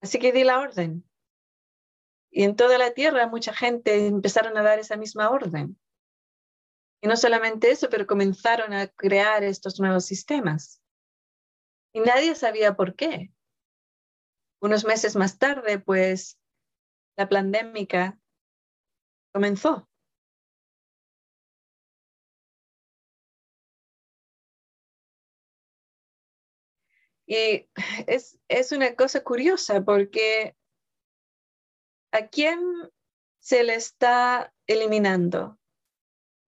[0.00, 1.04] Así que di la orden.
[2.36, 5.80] Y en toda la tierra mucha gente empezaron a dar esa misma orden.
[7.00, 10.82] Y no solamente eso, pero comenzaron a crear estos nuevos sistemas.
[11.94, 13.32] Y nadie sabía por qué.
[14.60, 16.38] Unos meses más tarde, pues,
[17.16, 18.20] la pandemia
[19.32, 19.88] comenzó.
[27.26, 27.66] Y
[28.06, 30.54] es, es una cosa curiosa porque
[32.16, 32.60] ¿a quién
[33.40, 35.58] se le está eliminando?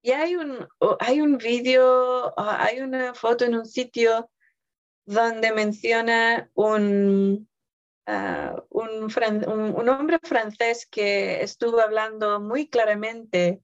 [0.03, 0.67] Y hay un,
[1.01, 4.31] hay un vídeo, hay una foto en un sitio
[5.05, 7.49] donde menciona un,
[8.07, 9.13] ah, un,
[9.77, 13.63] un, hombre francés que estuvo hablando muy claramente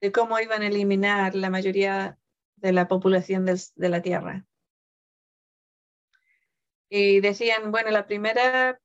[0.00, 2.18] de cómo iban a eliminar la mayoría
[2.56, 4.44] de la población de la Tierra.
[6.88, 8.80] Y decían, bueno, la primera,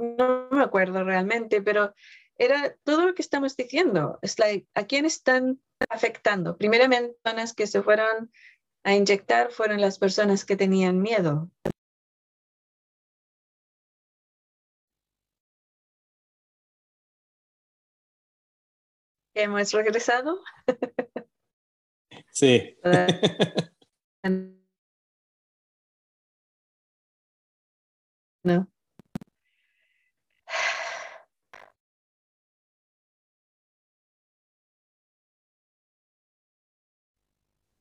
[0.00, 1.94] no me acuerdo realmente, pero
[2.36, 4.18] era todo lo que estamos diciendo.
[4.22, 6.56] Es like, ¿a quién están afectando?
[6.56, 8.32] Primeramente, personas que se fueron
[8.84, 11.50] a inyectar fueron las personas que tenían miedo.
[19.34, 20.40] ¿Hemos regresado?
[22.32, 22.76] Sí.
[28.42, 28.66] No.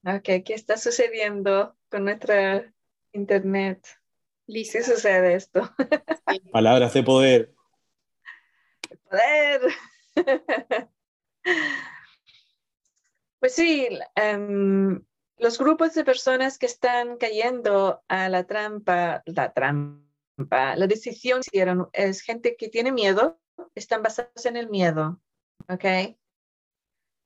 [0.06, 2.74] Ok, ¿qué está sucediendo con nuestra
[3.12, 3.86] internet?
[4.47, 4.80] Listo.
[4.80, 5.70] Sí sucede esto.
[6.52, 7.54] Palabras de poder.
[9.10, 9.62] Poder.
[13.39, 15.02] Pues sí, em,
[15.38, 20.10] los grupos de personas que están cayendo a la trampa, la trampa
[20.76, 23.39] la decisión hicieron es gente que tiene miedo,
[23.76, 25.22] están basados en el miedo,
[25.68, 26.18] ¿ok?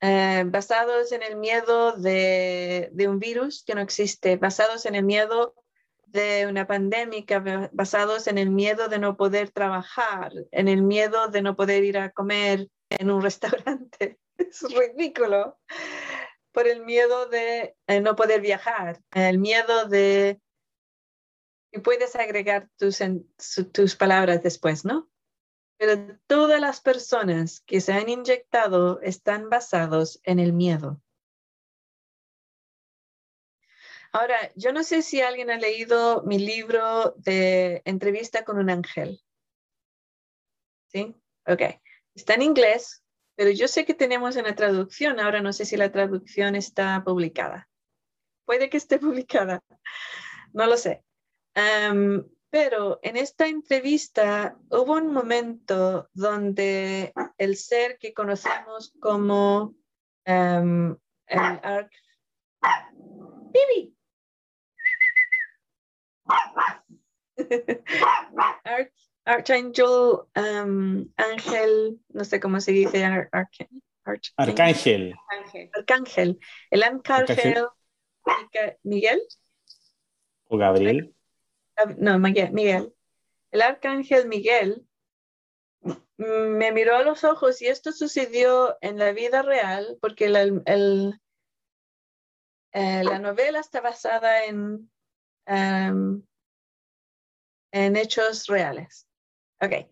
[0.06, 5.56] Eh, basados en el miedo de, un virus que no existe, basados en el miedo
[6.08, 7.24] de una pandemia,
[7.72, 11.98] basados en el miedo de no poder trabajar, en el miedo de no poder ir
[11.98, 14.20] a comer en un restaurante.
[14.38, 15.58] Es ridículo.
[16.52, 20.42] Por el miedo de eh, no poder viajar, el miedo de
[21.72, 23.00] y puedes agregar tus,
[23.72, 25.10] tus palabras después, ¿no?
[25.78, 31.02] Pero todas las personas que se han inyectado están basados en el miedo.
[34.12, 39.22] Ahora, yo no sé si alguien ha leído mi libro de entrevista con un ángel.
[40.88, 41.16] ¿Sí?
[41.48, 41.62] Ok.
[42.14, 43.04] Está en inglés,
[43.36, 45.20] pero yo sé que tenemos una traducción.
[45.20, 47.68] Ahora no sé si la traducción está publicada.
[48.46, 49.64] Puede que esté publicada.
[50.54, 51.04] No lo sé
[52.54, 59.74] pero en esta entrevista hubo un momento donde el ser que conocemos como
[60.24, 60.96] el
[69.26, 69.88] Archangel,
[70.36, 73.68] ángel, no sé cómo se dice, arcángel.
[75.74, 76.40] Arcángel.
[76.70, 77.66] El arcángel
[78.84, 79.24] Miguel.
[80.50, 81.16] O Gabriel
[81.98, 82.94] no, Miguel,
[83.52, 84.86] el arcángel Miguel
[86.18, 91.20] me miró a los ojos y esto sucedió en la vida real porque el,
[92.72, 94.90] eh, la novela está basada en,
[95.46, 96.24] em,
[97.72, 99.08] en hechos reales.
[99.62, 99.90] Ok.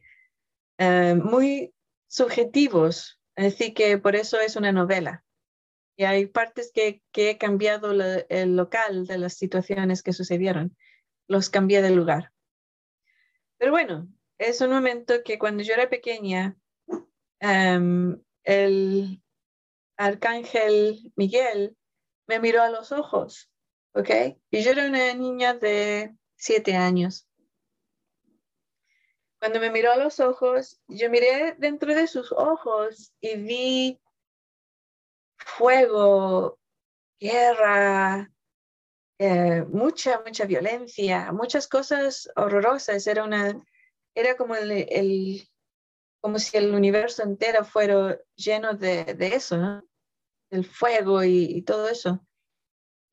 [0.77, 1.73] Em, muy
[2.07, 5.23] subjetivos, así que por eso es una novela.
[5.97, 10.75] Y hay partes que, que he cambiado el local de las situaciones que sucedieron
[11.27, 12.31] los cambié de lugar.
[13.57, 14.07] Pero bueno,
[14.37, 16.57] es un momento que cuando yo era pequeña,
[17.39, 19.21] em, el
[19.97, 21.77] arcángel Miguel
[22.27, 23.51] me miró a los ojos,
[23.93, 24.09] ¿ok?
[24.49, 27.27] Y yo era una niña de siete años.
[29.39, 34.01] Cuando me miró a los ojos, yo miré dentro de sus ojos y vi
[35.37, 36.59] fuego,
[37.19, 38.30] guerra,
[39.23, 43.05] eh, mucha, mucha violencia, muchas cosas horrorosas.
[43.05, 43.53] Era, una,
[44.15, 45.47] era como, el,
[46.21, 49.83] como si el universo entero fuera lleno de, de eso, ¿no?
[50.49, 52.25] El fuego y, todo eso.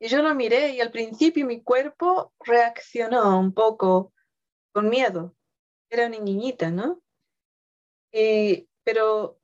[0.00, 4.14] Y yo lo miré y al principio mi cuerpo reaccionó un poco
[4.72, 5.36] con miedo.
[5.90, 7.02] Era una niñita, ¿no?
[8.12, 9.38] Y, pero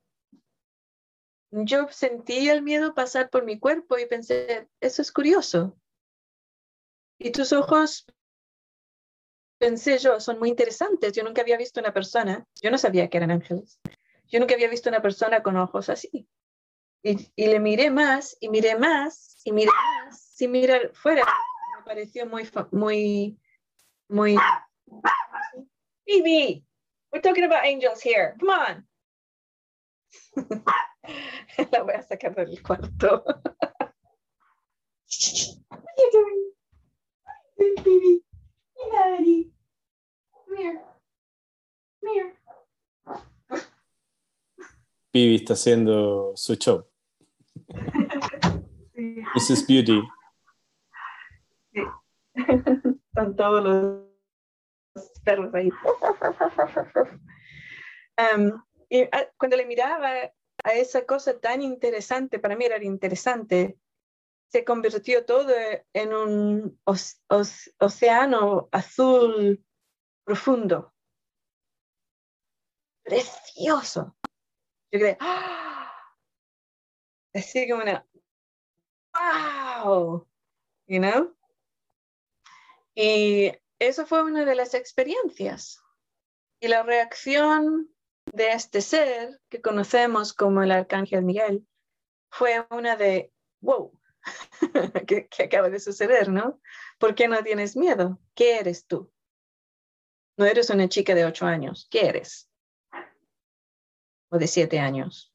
[1.51, 5.77] yo sentí el miedo pasar por mi cuerpo y pensé, eso es curioso.
[7.17, 8.05] Y tus ojos,
[9.57, 11.13] pensé yo, son muy interesantes.
[11.13, 13.79] Yo nunca había visto una persona, yo no sabía que eran ángeles.
[14.27, 16.27] Yo nunca había visto una persona con ojos así.
[17.03, 21.23] Y, le miré más y miré más y miré más sin mirar fuera.
[21.77, 23.39] Me pareció muy, muy,
[24.09, 24.35] muy...
[26.05, 26.63] Phoebe,
[27.11, 28.35] we're talking about angels here.
[28.39, 28.87] Come on.
[31.71, 33.23] La voy a sacar del cuarto.
[35.69, 36.44] What are you doing?
[37.57, 39.51] You.
[40.45, 40.81] Come here.
[42.01, 42.33] Come here.
[45.11, 46.85] Phoebe está haciendo su show.
[49.33, 50.01] This is Beauty.
[52.35, 55.69] Están todos los perros ahí.
[58.17, 60.09] Um, y ah, cuando le miraba
[60.63, 63.77] a esa cosa tan interesante, para mí era interesante,
[64.55, 65.53] se convirtió todo
[65.91, 66.79] en un
[67.77, 69.61] océano azul
[70.23, 70.93] profundo.
[73.03, 74.15] Precioso.
[74.93, 75.91] Yo creí, ¡ah!
[77.33, 78.07] así como una,
[79.83, 80.25] wow,
[80.87, 81.35] you know?
[82.95, 85.83] Y eso fue una de las experiencias.
[86.61, 87.93] Y la reacción
[88.31, 91.67] de este ser que conocemos como el Arcángel Miguel
[92.29, 93.91] fue una de, wow,
[95.07, 96.59] ¿qué, acaba de suceder, no?
[96.97, 98.19] ¿Por qué no tienes miedo?
[98.33, 99.11] ¿Qué eres tú?
[100.37, 102.49] No eres una chica de ocho años, ¿qué eres?
[104.29, 105.31] O de siete años.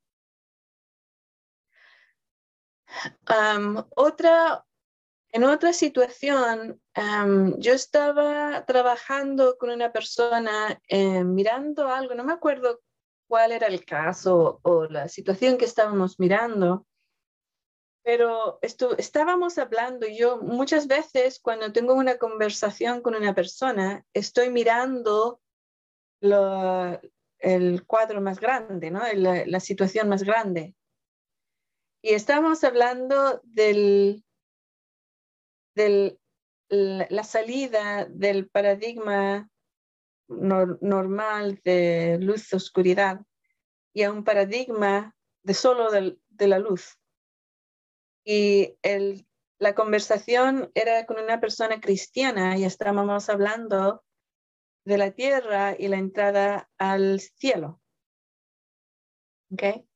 [3.95, 4.65] otra
[5.33, 6.81] en otra situación,
[7.59, 12.81] yo estaba trabajando con una persona eh, mirando algo, no me acuerdo
[13.29, 16.85] cuál era el caso o la situación que estábamos mirando,
[18.03, 24.51] pero esto, estábamos hablando, yo muchas veces cuando tengo una conversación con una persona, estoy
[24.51, 25.41] mirando
[26.21, 29.03] el cuadro más grande, ¿no?
[29.15, 30.75] la, situación más grande.
[32.03, 34.25] Y estábamos hablando del,
[36.69, 39.51] la salida del paradigma
[40.29, 43.21] normal de luz-oscuridad
[43.93, 47.00] y a un paradigma de solo de la luz.
[48.25, 49.27] Y el,
[49.59, 54.05] la conversación era con una persona cristiana y estábamos hablando
[54.85, 57.81] de la tierra y la entrada al cielo.
[59.53, 59.87] ¿Okay?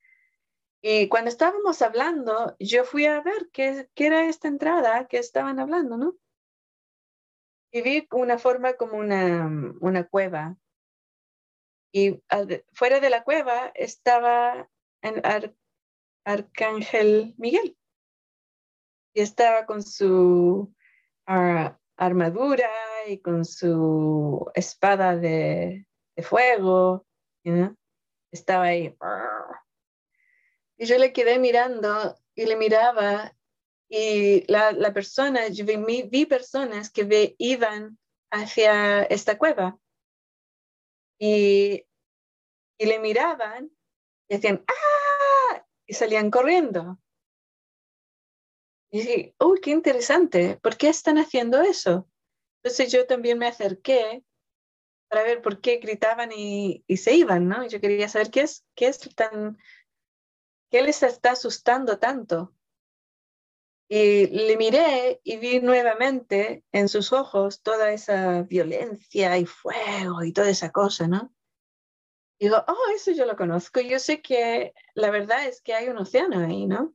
[0.83, 5.59] Y cuando estábamos hablando, yo fui a ver qué, qué era esta entrada que estaban
[5.59, 6.17] hablando, ¿no?
[7.73, 9.51] Y vi una forma como una,
[9.81, 10.59] una cueva.
[11.91, 12.23] Y
[12.75, 14.69] fuera de la cueva estaba
[15.01, 15.57] el
[16.25, 17.79] Arcángel Miguel.
[19.15, 20.75] Y estaba con su
[21.97, 22.71] armadura
[23.07, 25.87] y con su espada de,
[26.17, 27.07] de fuego.
[28.33, 28.95] Estaba ahí.
[30.77, 33.35] Y yo le quedé mirando y le miraba
[33.89, 35.77] y la, la persona, yo vi,
[36.11, 37.99] vi personas que ve, iban
[38.33, 39.79] hacia esta cueva
[41.19, 41.87] y,
[42.79, 43.71] y le miraban
[44.29, 45.65] y decían, ¡ah!
[45.87, 46.99] Y salían corriendo.
[48.95, 52.09] Y dije, uy, qué interesante, ¿por qué están haciendo eso?
[52.63, 54.23] Entonces yo también me acerqué
[55.09, 57.67] para ver por qué gritaban y, y se iban, ¿no?
[57.67, 59.59] Yo quería saber qué es, qué es tan
[60.71, 62.55] ¿Qué les está asustando tanto?
[63.89, 70.33] Y le miré y vi nuevamente en sus ojos toda esa violencia y fuego y
[70.33, 71.35] toda esa cosa, ¿no?
[72.39, 73.81] Y digo, oh, eso yo lo conozco.
[73.81, 76.95] Yo sé que la verdad es que hay un océano ahí, ¿no?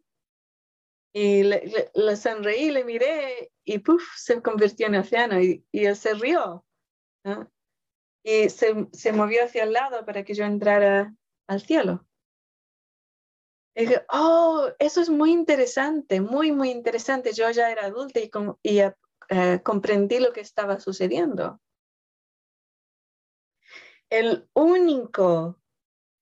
[1.12, 6.14] Y le, sonreí, le miré y puff, se convirtió en océano y, y él se
[6.14, 6.66] rió,
[7.24, 7.52] ¿no?
[8.24, 11.16] Y se, se movió hacia el lado para que yo entrara
[11.48, 12.06] al cielo.
[13.76, 17.34] Y dije, oh, eso es muy interesante, muy, muy interesante.
[17.34, 18.30] Yo ya era adulta y,
[18.62, 21.62] y eh, comprendí lo que estaba sucediendo.
[24.10, 25.60] El único,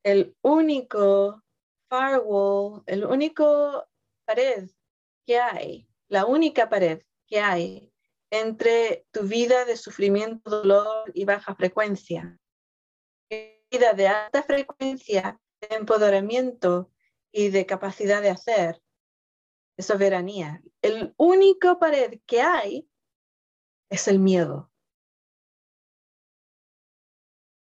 [0.04, 1.42] el único
[1.90, 3.88] firewall, el único
[4.26, 4.70] pared
[5.28, 7.94] que hay, la única pared que hay
[8.32, 12.40] entre tu vida de sufrimiento, dolor y baja frecuencia.
[13.30, 16.92] Vida de alta frecuencia, de empoderamiento
[17.32, 18.82] y de capacidad de hacer,
[19.76, 20.64] de soberanía.
[20.82, 22.90] El único pared que hay
[23.90, 24.72] es el miedo.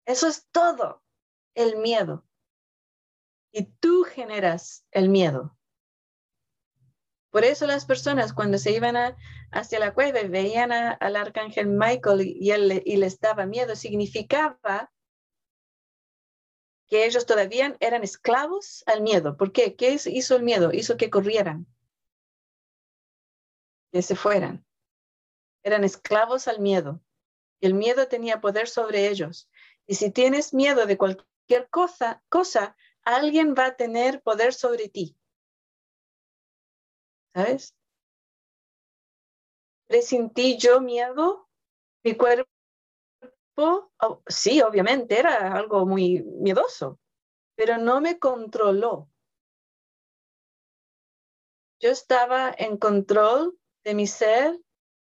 [0.05, 1.03] Eso es todo,
[1.55, 2.27] el miedo.
[3.51, 5.57] Y tú generas el miedo.
[7.35, 8.95] Por eso las personas cuando se iban
[9.51, 14.89] hacia la cueva y veían al arcángel Michael y, él, y les daba miedo, significaba
[16.87, 19.35] que ellos todavía eran esclavos al miedo.
[19.35, 19.75] ¿Por qué?
[19.75, 20.71] ¿Qué hizo el miedo?
[20.71, 21.67] Hizo que corrieran,
[23.91, 24.65] que se fueran.
[25.61, 27.01] Eran esclavos al miedo.
[27.59, 29.49] Y el miedo tenía poder sobre ellos.
[29.87, 35.17] Y si tienes miedo de cualquier cosa, cosa alguien va a tener poder sobre ti.
[37.35, 37.73] ¿Sabes?
[39.87, 41.47] Presentí yo miedo,
[42.03, 42.49] mi cuerpo,
[43.57, 46.99] oh, sí, obviamente era algo muy miedoso,
[47.55, 49.09] pero no me controló.
[51.79, 54.59] Yo estaba en control de mi ser,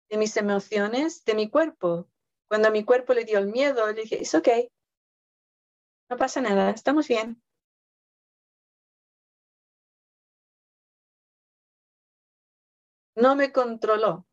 [0.10, 2.10] de mis emociones, de mi cuerpo.
[2.50, 4.50] Cuando mi cuerpo le dio el miedo, le dije, es ok,
[6.10, 7.42] no pasa nada, estamos bien.
[13.16, 14.26] No me controló.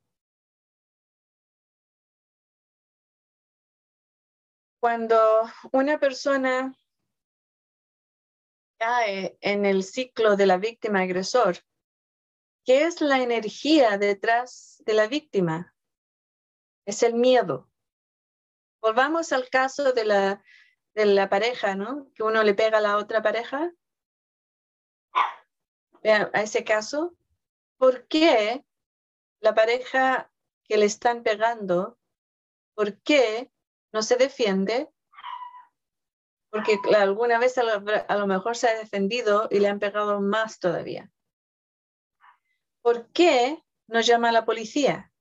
[4.81, 6.75] Cuando una persona
[8.79, 11.59] cae en el ciclo de la víctima agresor,
[12.65, 15.75] ¿qué es la energía detrás de la víctima?
[16.87, 17.71] Es el miedo.
[18.81, 20.43] Volvamos al caso de la,
[20.95, 22.11] de la pareja, ¿no?
[22.15, 23.71] Que uno le pega a la otra pareja.
[26.03, 27.15] A ese caso,
[27.77, 28.65] ¿por qué
[29.41, 30.31] la pareja
[30.65, 31.99] que le están pegando,
[32.75, 33.51] ¿por qué
[33.93, 34.89] no se defiende?
[36.51, 41.11] Porque alguna vez a lo, mejor se ha defendido y le han pegado más todavía.
[42.83, 45.13] ¿Por qué no llama a la policía?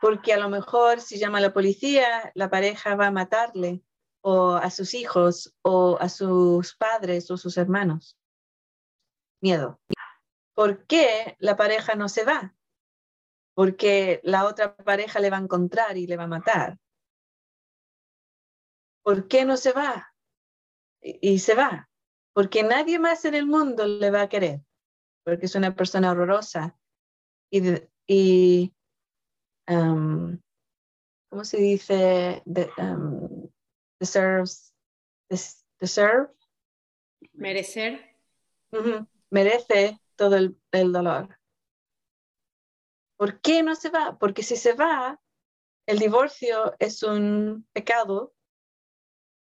[0.00, 3.82] Porque a lo mejor si llama a la policía, la pareja va a matarle
[4.20, 8.18] o a sus hijos o a sus padres o sus hermanos.
[9.40, 9.80] Miedo.
[10.54, 12.54] ¿Por qué la pareja no se va?
[13.54, 16.78] Porque la otra pareja le va a encontrar y le va a matar.
[19.02, 20.12] ¿Por qué no se va?
[21.00, 21.90] Y, se va,
[22.32, 24.62] porque nadie más en el mundo le va a querer,
[25.22, 26.78] porque es una persona horrorosa
[27.50, 28.72] y,
[29.68, 30.38] um,
[31.28, 32.42] ¿cómo se dice?
[32.78, 33.50] Um,
[34.00, 34.74] deserves,
[35.78, 36.30] deserve.
[37.34, 38.16] Merecer.
[39.30, 41.38] Merece todo el dolor.
[43.16, 44.18] ¿Por qué no se va?
[44.18, 45.20] Porque si se va,
[45.86, 48.34] el divorcio es un pecado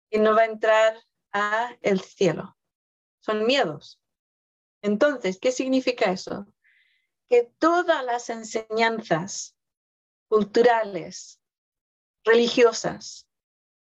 [0.10, 0.98] y no va a entrar
[1.32, 2.58] a el cielo.
[3.20, 4.02] Son miedos.
[4.82, 6.48] Entonces, ¿qué significa eso?
[7.30, 9.56] Que todas las enseñanzas
[10.28, 11.40] culturales,
[12.24, 13.28] religiosas,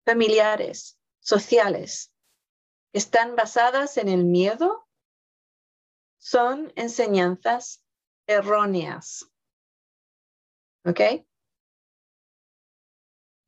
[0.05, 2.13] familiares, sociales,
[2.93, 4.87] están basadas en el miedo,
[6.17, 7.83] son enseñanzas
[8.27, 9.29] erróneas.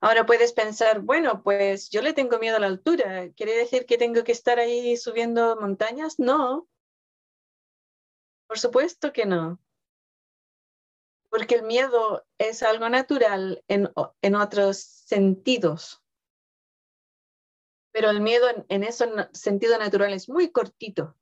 [0.04, 3.32] Ahora puedes pensar, bueno, pues yo le tengo miedo a la altura.
[3.34, 6.20] ¿Quiere decir que tengo que estar ahí subiendo montañas?
[6.20, 6.68] No.
[8.48, 9.60] Por supuesto que no.
[11.30, 13.90] Porque el miedo es algo natural en,
[14.22, 16.04] en otros sentidos.
[17.94, 21.16] Pero el miedo en, en ese sentido natural es muy cortito.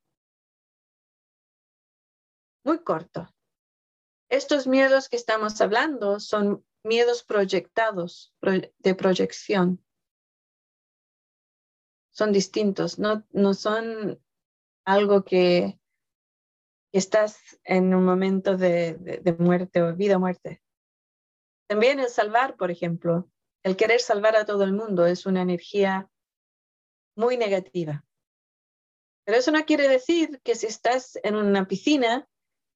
[2.64, 3.28] Muy corto.
[4.30, 9.84] Estos miedos que estamos hablando son miedos proyectados, de proyección.
[12.12, 14.22] Son distintos, no, no son
[14.84, 15.80] algo que,
[16.92, 20.62] estás en un momento de, de muerte o vida o muerte.
[21.68, 23.30] También el salvar, por ejemplo,
[23.62, 26.10] el querer salvar a todo el mundo es una energía
[27.16, 28.04] muy negativa.
[29.24, 32.28] Pero eso no quiere decir que si estás en una piscina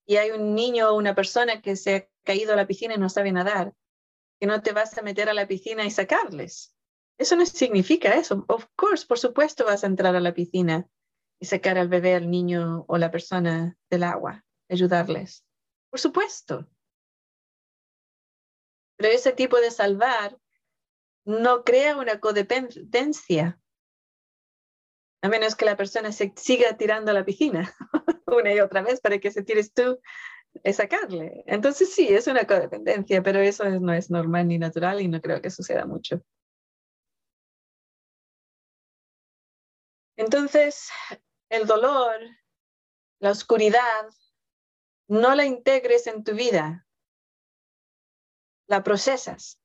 [0.07, 2.99] y hay un niño o una persona que se ha caído a la piscina y
[2.99, 3.75] no sabe nadar,
[4.41, 6.75] que no te vas a meter a la piscina y sacarles.
[7.19, 8.45] Eso no significa eso.
[8.49, 10.89] Of course, por supuesto vas a entrar a la piscina
[11.41, 15.45] y sacar al bebé, al niño o la persona del agua, ayudarles.
[15.91, 16.69] Por supuesto.
[18.97, 20.39] Pero ese tipo de salvar
[21.25, 23.61] no crea una codependencia,
[25.25, 27.75] a menos que la persona se siga tirando a la piscina.
[28.27, 29.99] una y otra vez para que se tires tú
[30.63, 31.43] es sacarle.
[31.47, 35.41] Entonces sí, es una codependencia, pero eso no es normal ni natural y no creo
[35.41, 36.21] que suceda mucho.
[40.17, 40.91] Entonces,
[41.49, 42.21] el dolor,
[43.19, 44.11] la oscuridad,
[45.09, 46.87] no la integres en tu vida,
[48.67, 49.59] la procesas,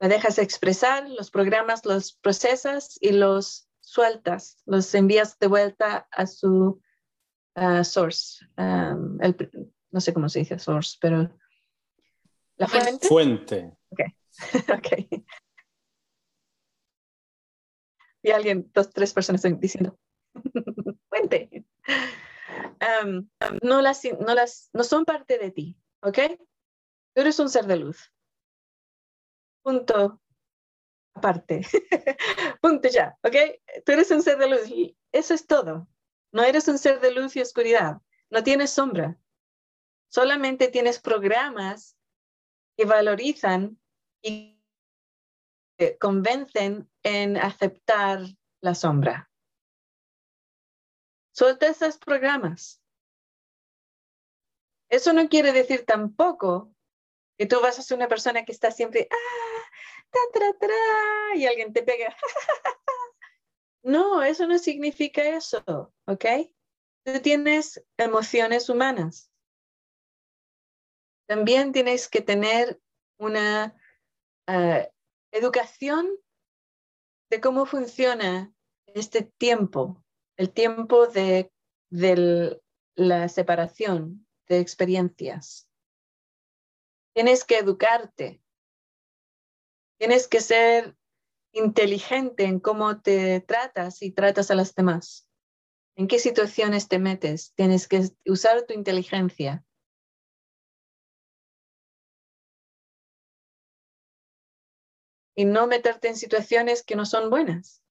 [0.00, 6.26] la dejas expresar, los programas los procesas y los sueltas, los envías de vuelta a
[6.26, 6.80] su
[7.82, 9.18] source, um,
[9.90, 11.28] no sé cómo se dice source, pero
[12.56, 13.08] la fuente.
[13.08, 13.76] Fuente.
[13.90, 14.00] Ok,
[14.78, 15.24] ok.
[18.22, 19.98] Y alguien, dos, tres personas están diciendo,
[21.08, 21.64] fuente.
[23.02, 23.28] Um,
[23.62, 26.18] no, las, no, las, no son parte de ti, ¿ok?
[27.14, 28.12] Tú eres un ser de luz.
[29.62, 30.20] Punto.
[31.14, 31.62] Aparte.
[32.62, 33.36] Punto ya, ¿ok?
[33.84, 35.88] Tú eres un ser de luz y eso es todo.
[36.32, 38.00] No eres un ser de luz y oscuridad.
[38.30, 39.18] No tienes sombra.
[40.08, 41.96] Solamente tienes programas
[42.76, 43.80] que valorizan
[44.22, 44.60] y
[45.98, 48.20] convencen en aceptar
[48.60, 49.30] la sombra.
[51.32, 52.82] Suelta esos programas.
[54.90, 56.74] Eso no quiere decir tampoco
[57.38, 59.49] que tú vas a ser una persona que está siempre, ah,
[61.34, 62.14] y alguien te pega.
[63.82, 65.62] no, eso no significa eso,
[66.06, 66.24] ¿ok?
[67.04, 69.30] Tú tienes emociones humanas.
[71.26, 72.80] También tienes que tener
[73.18, 73.74] una
[74.46, 74.88] ah,
[75.32, 76.08] educación
[77.30, 78.52] de cómo funciona
[78.86, 80.04] este tiempo,
[80.36, 81.52] el tiempo de,
[82.96, 85.68] la separación de experiencias.
[87.14, 88.39] Tienes que educarte,
[90.00, 90.96] tienes que ser
[91.52, 95.28] inteligente en cómo te tratas y tratas a las demás.
[95.94, 97.52] ¿En qué situaciones te metes?
[97.54, 99.62] Tienes que usar tu inteligencia.
[105.36, 107.82] Y no meterte en situaciones que no son buenas.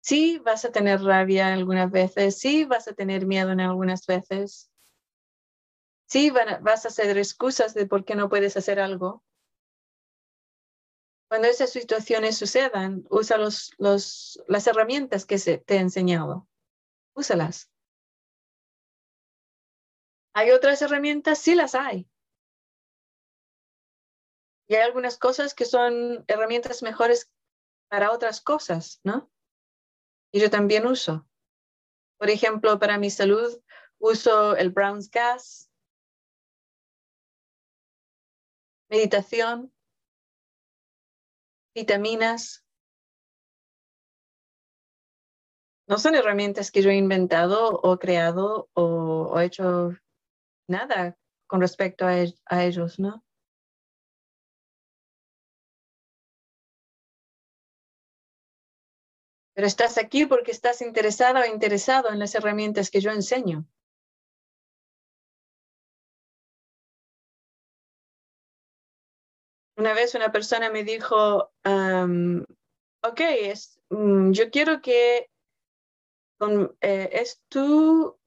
[0.00, 4.70] Sí, vas a tener rabia algunas veces, sí, vas a tener miedo en algunas veces,
[6.06, 9.24] sí, vas a hacer excusas de por qué no puedes hacer algo.
[11.28, 16.48] Cuando esas situaciones sucedan, usa los, las herramientas que se, te he enseñado.
[17.14, 17.70] Úsalas.
[20.34, 21.38] ¿Hay otras herramientas?
[21.38, 22.08] Sí las hay.
[24.68, 27.30] Y hay algunas cosas que son herramientas mejores
[27.88, 29.30] para otras cosas, ¿no?
[30.36, 31.26] y yo también uso.
[32.18, 33.58] Por ejemplo, para mi salud
[33.98, 35.65] uso el Brown's Gas,
[38.88, 39.72] meditación,
[41.74, 42.64] vitaminas.
[45.88, 49.90] No son herramientas que yo he inventado o creado o, hecho
[50.68, 51.16] nada
[51.46, 53.26] con respecto a e-, ellos, ¿no?
[59.56, 63.66] pero estás aquí porque estás interesada o interesado en las herramientas que yo enseño.
[69.76, 71.52] Una vez una persona me dijo,
[73.02, 75.30] ok, es, mm, yo quiero que
[76.80, 78.18] eh, es, tu,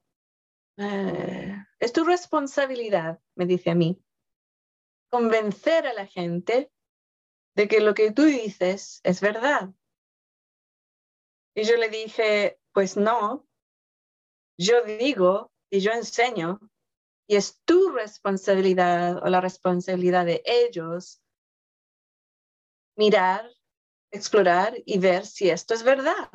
[0.76, 4.00] eh, es tu responsabilidad, me dice a mí,
[5.10, 6.70] convencer a la gente
[7.56, 9.70] de que lo que tú dices es verdad.
[11.56, 13.48] Y yo le dije, pues no,
[14.56, 16.60] yo digo y yo enseño
[17.26, 21.19] y es tu responsabilidad o la responsabilidad de ellos
[22.96, 23.50] mirar,
[24.10, 26.30] explorar y ver si esto es verdad.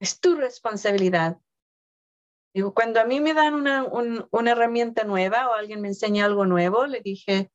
[0.00, 1.38] Es tu responsabilidad.
[2.54, 3.84] Digo, cuando a mí me dan una,
[4.30, 7.50] una herramienta nueva o alguien me enseña algo nuevo, le dije,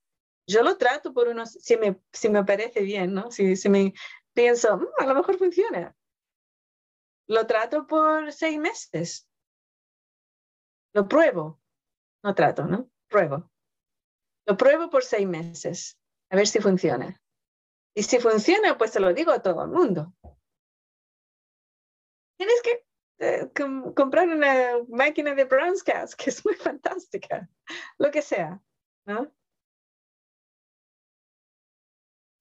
[0.47, 3.31] yo lo trato por unos, si me, si me parece bien, ¿no?
[3.31, 3.93] Si, si me,
[4.33, 5.95] pienso, mm, a lo mejor funciona.
[7.27, 9.27] Lo trato por seis meses.
[10.93, 11.61] Lo pruebo.
[12.23, 12.89] No trato, ¿no?
[13.07, 13.49] Pruebo.
[14.51, 15.97] Lo pruebo por seis meses.
[16.29, 17.21] A ver si funciona.
[17.95, 20.13] Y si funciona, pues se lo digo a todo el mundo.
[22.37, 22.85] Tienes que
[23.19, 23.49] eh,
[23.95, 27.49] comprar una máquina de Brownscast, que es muy fantástica.
[27.97, 28.61] Lo que sea,
[29.05, 29.31] ¿no?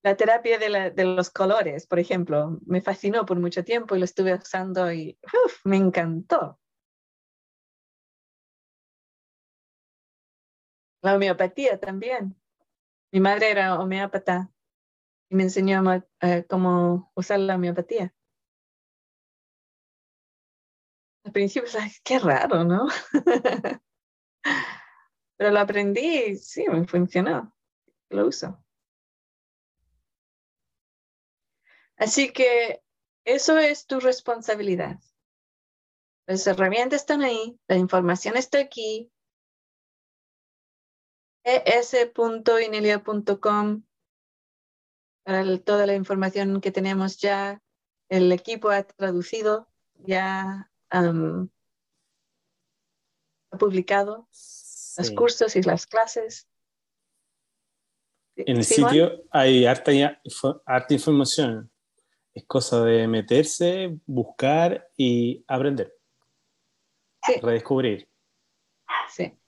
[0.03, 4.35] La terapia de, los colores, por ejemplo, me fascinó por mucho tiempo y lo estuve
[4.35, 5.17] usando y
[5.63, 6.59] me encantó.
[11.03, 12.37] La homeopatía también.
[13.13, 14.51] Mi madre era homeópata
[15.29, 15.83] y me enseñó
[16.21, 18.15] eh, cómo usar la homeopatía.
[21.25, 21.69] al principio,
[22.05, 22.89] qué raro, ¿no?
[25.37, 27.55] Pero lo aprendí y sí, me funcionó.
[28.11, 28.63] Lo uso.
[31.97, 32.83] Así que
[33.25, 34.99] eso es tu responsabilidad.
[36.27, 39.13] Las herramientas están ahí, la información está aquí.
[41.45, 43.83] es.inelia.com
[45.23, 47.63] para toda la información que tenemos ya.
[48.09, 49.69] El equipo ha traducido,
[49.99, 51.13] ya ha
[53.59, 54.29] publicado
[54.99, 56.49] los cursos y las clases.
[58.37, 59.93] En el sitio hay harta,
[60.67, 61.71] harta información.
[62.35, 65.95] Es cosa de meterse, buscar y aprender.
[67.43, 68.09] Redescubrir.
[69.09, 69.40] Sí.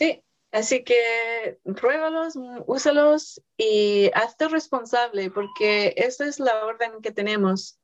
[0.00, 2.32] Sí, así que pruébalos,
[2.66, 7.78] úsalos y hazte responsable, porque esa es la orden que tenemos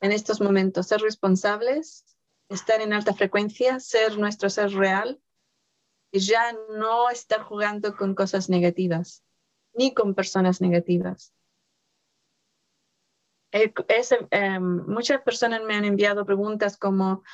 [0.00, 2.04] en estos momentos, ser responsables,
[2.48, 5.20] estar en alta frecuencia, ser nuestro ser real
[6.12, 9.24] y ya no estar jugando con cosas negativas,
[9.72, 11.34] ni con personas negativas.
[13.50, 13.74] Eh,
[14.30, 17.24] em, muchas personas me han enviado preguntas como,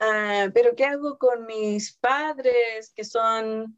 [0.00, 3.76] ah, pero ¿qué hago con mis padres que son,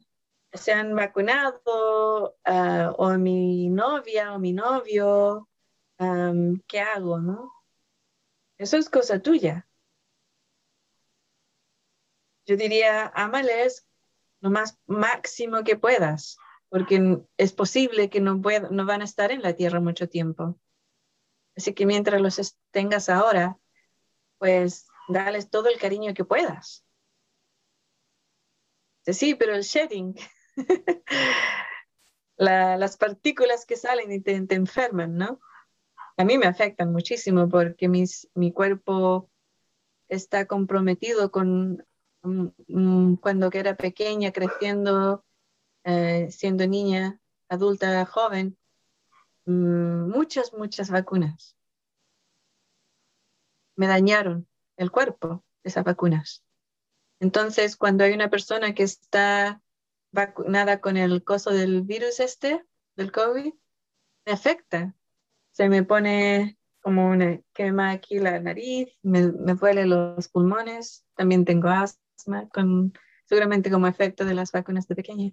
[0.53, 2.37] se han vacunado?
[2.43, 5.49] Ah, o mi novia o mi novio,
[6.67, 7.19] ¿qué hago?
[7.19, 7.51] No?
[8.57, 9.67] Eso es cosa tuya.
[12.45, 13.87] Yo diría, amales
[14.39, 16.37] lo más máximo que puedas,
[16.69, 18.35] porque es posible que no,
[18.69, 20.59] no van a estar en la tierra mucho tiempo.
[21.55, 23.57] Así que mientras los tengas ahora,
[24.37, 26.85] pues dales todo el cariño que puedas.
[29.05, 30.15] Sí, pero el shedding,
[32.37, 35.39] las partículas que salen y te, enferman, ¿no?
[36.17, 39.29] A mí me afectan muchísimo porque mi cuerpo
[40.07, 41.85] está comprometido con
[43.21, 45.23] cuando era pequeña, creciendo,
[45.83, 48.57] eh, siendo niña, adulta, joven,
[49.45, 51.55] Mm, muchas, muchas vacunas.
[53.77, 54.47] Me dañaron
[54.77, 56.43] el cuerpo esas vacunas.
[57.19, 59.61] Entonces, cuando hay una persona que está
[60.11, 62.63] vacunada con el coso del virus este,
[62.95, 63.53] del COVID,
[64.25, 64.95] me afecta.
[65.51, 71.45] Se me pone como una quema aquí la nariz, me, me duele los pulmones, también
[71.45, 72.93] tengo asma, con,
[73.25, 75.31] seguramente como efecto de las vacunas de pequeña.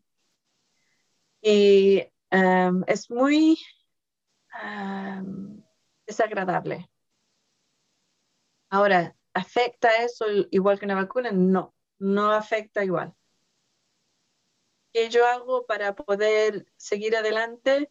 [1.43, 3.59] Y um, es muy
[6.07, 6.89] desagradable.
[8.71, 11.31] Ahora, ¿afecta eso igual que una vacuna?
[11.33, 13.15] No, no afecta igual.
[14.93, 17.91] ¿Qué yo hago para poder seguir adelante?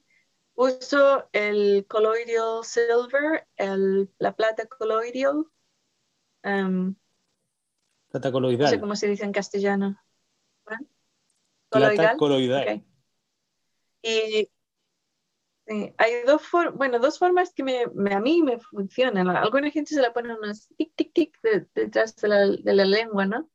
[0.53, 5.45] Uso el colloidal silver, el, la plata colloidal.
[8.11, 8.65] plata coloidal.
[8.65, 9.99] No sé cómo se dice en castellano.
[11.69, 12.85] Plata coloidal.
[14.03, 14.49] Y
[15.97, 16.41] hay dos,
[16.75, 19.29] bueno, dos formas que me, a mí me funcionan.
[19.29, 23.25] Alguna gente se la pone unos tic, tic, tic detrás de la, de la, lengua,
[23.25, 23.49] ¿no?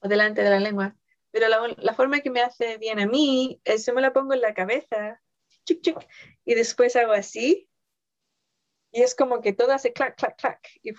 [0.00, 0.96] O delante de la lengua.
[1.30, 4.34] Pero la, la, forma que me hace bien a mí es yo me la pongo
[4.34, 5.20] en la cabeza,
[5.64, 5.96] chic, chic,
[6.44, 7.68] y después hago así.
[8.90, 10.68] Y es como que todo hace clac, clac, clac.
[10.82, 10.92] Y,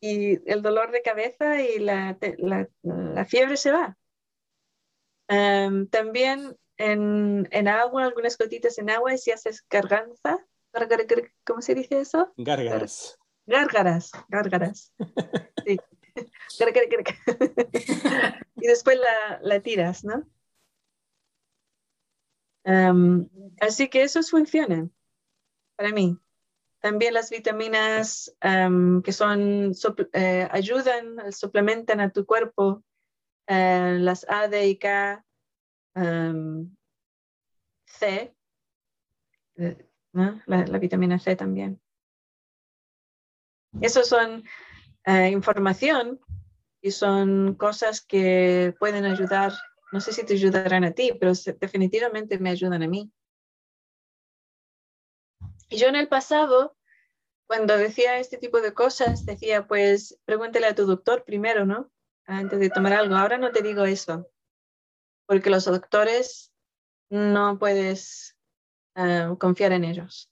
[0.00, 2.18] y el dolor de cabeza y la,
[2.82, 3.96] la, fiebre se va.
[5.90, 10.38] también en, en, agua, algunas gotitas en agua, y si haces garganza,
[11.44, 12.32] ¿cómo se dice eso?
[12.36, 13.18] Gárgaras.
[13.46, 14.92] Gárgaras, gárgaras.
[15.66, 15.78] Sí.
[18.56, 20.26] y después la, la tiras, ¿no?
[23.60, 24.92] así que esos funcionan
[25.76, 26.18] para mí.
[26.80, 29.72] También las vitaminas que son,
[30.12, 32.82] eh, ayudan, suplementan a tu cuerpo,
[33.46, 35.24] eh, las A, D y K,
[35.94, 38.34] C,
[39.56, 41.80] eh, la, vitamina C también.
[43.80, 44.44] Eso son
[45.06, 46.20] eh, información
[46.80, 49.52] y son cosas que pueden ayudar,
[49.92, 53.10] no sé si te ayudarán a ti, pero definitivamente me ayudan a mí.
[55.70, 56.76] Y yo en el pasado,
[57.46, 61.90] cuando decía este tipo de cosas, decía, pues pregúntele a tu doctor primero, ¿no?
[62.26, 63.16] Antes de tomar algo.
[63.16, 64.28] Ahora no te digo eso
[65.26, 66.52] porque los doctores
[67.10, 68.36] no puedes
[68.96, 70.30] eh, confiar en ellos.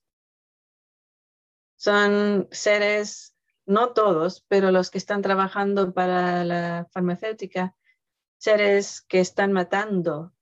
[1.76, 3.34] Son seres,
[3.66, 7.74] no todos, pero los que están trabajando para la farmacéutica,
[8.38, 10.32] seres que están matando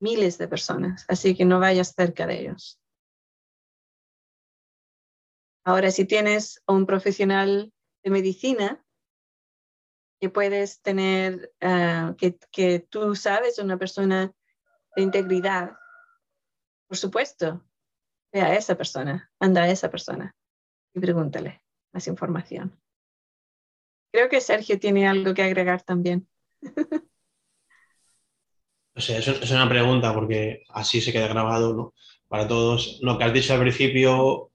[0.00, 2.80] miles de personas, así que no vayas cerca de ellos.
[5.64, 7.72] Ahora, si tienes un profesional
[8.04, 8.85] de medicina
[10.20, 14.32] que puedes tener, ah, que, que tú sabes una persona
[14.94, 15.72] de integridad,
[16.86, 17.64] por supuesto,
[18.32, 20.34] ve a esa persona, anda a esa persona
[20.94, 21.62] y pregúntale
[21.92, 22.78] más información.
[24.12, 26.26] Creo que Sergio tiene algo que agregar también.
[28.94, 31.94] O sea, eso es una pregunta porque así se queda grabado, ¿no?
[32.28, 32.98] Para todos.
[33.02, 34.50] Lo que has dicho al principio,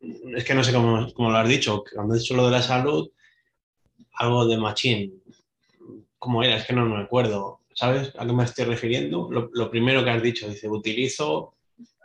[0.00, 1.84] es que no sé cómo, lo has dicho.
[1.94, 3.10] Cuando has dicho lo de la salud,
[4.14, 5.22] algo de machín.
[6.18, 6.56] ¿Cómo era?
[6.56, 7.60] Es que no me acuerdo.
[7.74, 9.28] ¿Sabes a qué me estoy refiriendo?
[9.30, 11.54] Lo, primero que has dicho, dice, utilizo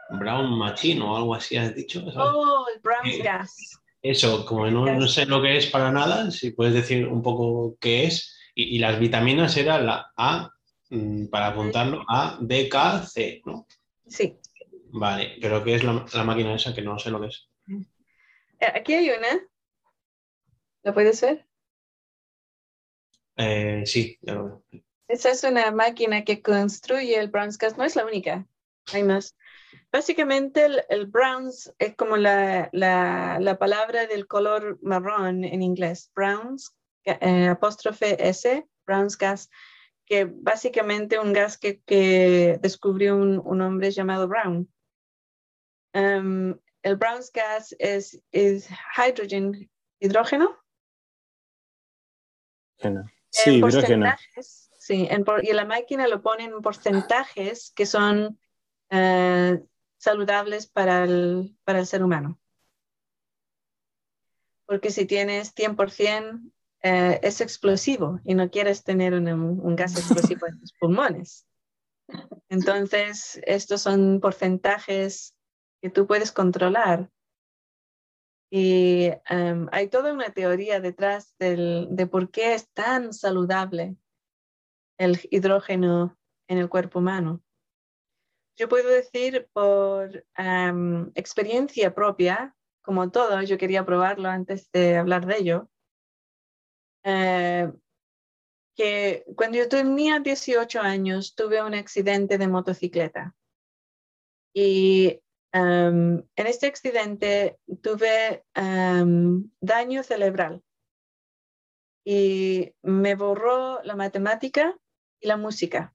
[0.10, 2.04] brown machine o algo así has dicho.
[2.16, 3.80] Oh, el brown gas.
[4.02, 8.06] Eso, como no, sé lo que es para nada, si puedes decir un poco qué
[8.06, 8.36] es.
[8.56, 10.52] Y, las vitaminas era la A,
[10.90, 13.68] mm, para apuntarlo, A, D, K, C, ¿no?
[14.08, 14.36] Sí.
[14.90, 16.74] Vale, pero ¿qué es la, máquina esa?
[16.74, 17.48] Que no sé lo que es.
[18.60, 19.48] Eh, aquí hay una.
[20.84, 21.47] ¿Lo puedes ver?
[23.38, 24.84] Eh, sí, ya lo veo.
[25.08, 28.46] Esa es una máquina que construye el Browns Gas, no es la única,
[28.92, 29.36] hay más.
[29.92, 36.76] Básicamente el, el browns es como la, la, palabra del color marrón en inglés, browns,
[37.06, 39.50] eh, apóstrofe S, browns gas,
[40.06, 44.72] que básicamente un gas que, que descubrió un, un, hombre llamado Brown.
[45.94, 49.70] Um, el browns gas es, es hydrogen,
[50.00, 50.58] hidrógeno.
[52.78, 53.17] Sí, hidrógeno.
[54.80, 55.08] Sí,
[55.44, 58.40] y la máquina lo pone en porcentajes que son
[58.90, 59.62] eh,
[59.98, 62.40] saludables para el, para el ser humano.
[64.66, 66.52] Porque si tienes 100%,
[66.84, 71.46] eh, es explosivo y no quieres tener un, gas explosivo en tus pulmones.
[72.50, 75.36] Entonces, estos son porcentajes
[75.82, 77.10] que tú puedes controlar.
[78.50, 83.98] Y em, hay toda una teoría detrás de por qué es tan saludable
[84.98, 86.18] el hidrógeno
[86.48, 87.44] en el cuerpo humano.
[88.58, 90.26] Yo puedo decir por
[91.14, 95.70] experiencia propia, como todo, yo quería probarlo antes de hablar de ello,
[97.04, 97.72] eh,
[98.76, 103.36] que cuando yo tenía 18 años tuve un accidente de motocicleta.
[104.54, 105.22] Y
[105.58, 110.64] en este accidente tuve daño cerebral
[112.06, 114.78] y me borró la matemática
[115.20, 115.94] y la música.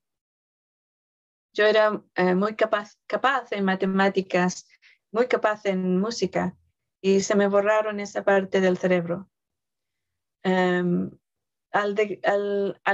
[1.55, 2.99] Yo era eh, muy capaz,
[3.51, 4.67] en matemáticas,
[5.11, 6.57] muy capaz en música
[7.01, 9.31] y se me borraron esa parte del cerebro.
[10.45, 11.95] Al,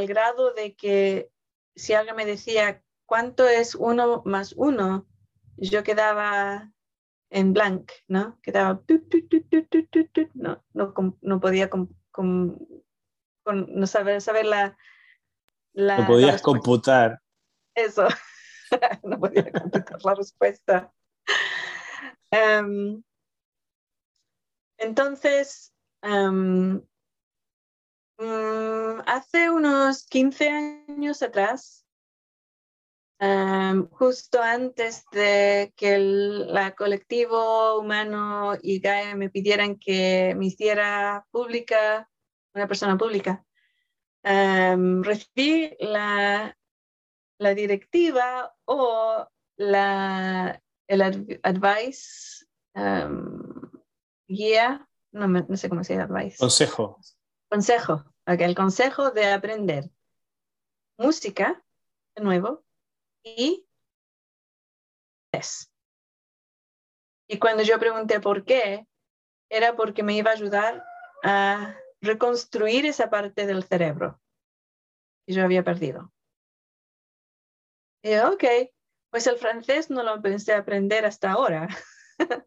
[0.06, 1.30] grado de que
[1.74, 5.08] si alguien me decía cuánto es uno más uno,
[5.58, 6.72] yo quedaba
[7.30, 8.38] en blank, ¿no?
[8.42, 8.82] Quedaba...
[10.34, 14.76] No, no, no podía no saber, saber la,
[15.74, 17.20] no podías computar.
[17.74, 18.08] Eso,
[19.04, 20.92] no podía computar la respuesta.
[22.30, 23.02] Em,
[24.78, 26.78] entonces, mm,
[29.06, 31.86] hace unos 15 años atrás,
[33.90, 41.26] justo antes de que el la colectivo humano y Gaia me pidieran que me hiciera
[41.30, 42.08] pública,
[42.54, 43.44] una persona pública,
[44.22, 46.56] recibí la,
[47.38, 51.02] la, directiva o la, el
[51.42, 53.70] advice, um,
[54.28, 56.38] guía, no, no, sé cómo se llama, advice.
[56.38, 56.98] Consejo.
[57.48, 59.90] Consejo, el consejo de aprender
[60.98, 61.64] música,
[62.14, 62.64] de nuevo,
[63.22, 63.66] y
[65.32, 65.70] es.
[67.28, 68.86] Y cuando yo pregunté por qué,
[69.50, 70.84] era porque me iba a ayudar
[71.22, 74.20] a reconstruir esa parte del cerebro
[75.26, 76.12] que yo había perdido.
[78.02, 78.44] Y yo, ok,
[79.10, 81.68] pues el francés no lo pensé aprender hasta ahora,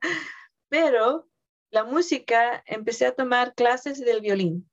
[0.69, 1.30] pero
[1.72, 4.69] la música empecé a tomar clases del violín.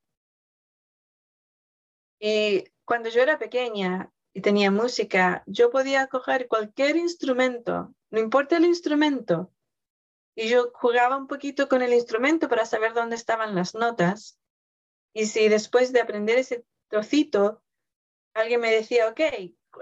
[2.21, 8.57] Y cuando yo era pequeña y tenía música, yo podía coger cualquier instrumento, no importa
[8.57, 9.53] el instrumento,
[10.37, 14.39] y yo jugaba un poquito con el instrumento para saber dónde estaban las notas
[15.13, 17.65] y si después de aprender ese trocito,
[18.33, 19.21] alguien me decía, ok,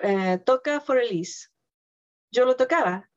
[0.03, 1.51] eh, toca for Elise,
[2.31, 3.11] yo lo tocaba.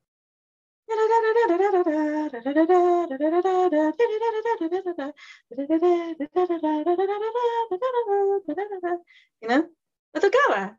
[9.40, 9.70] ¿No?
[10.12, 10.79] Lo tocaba.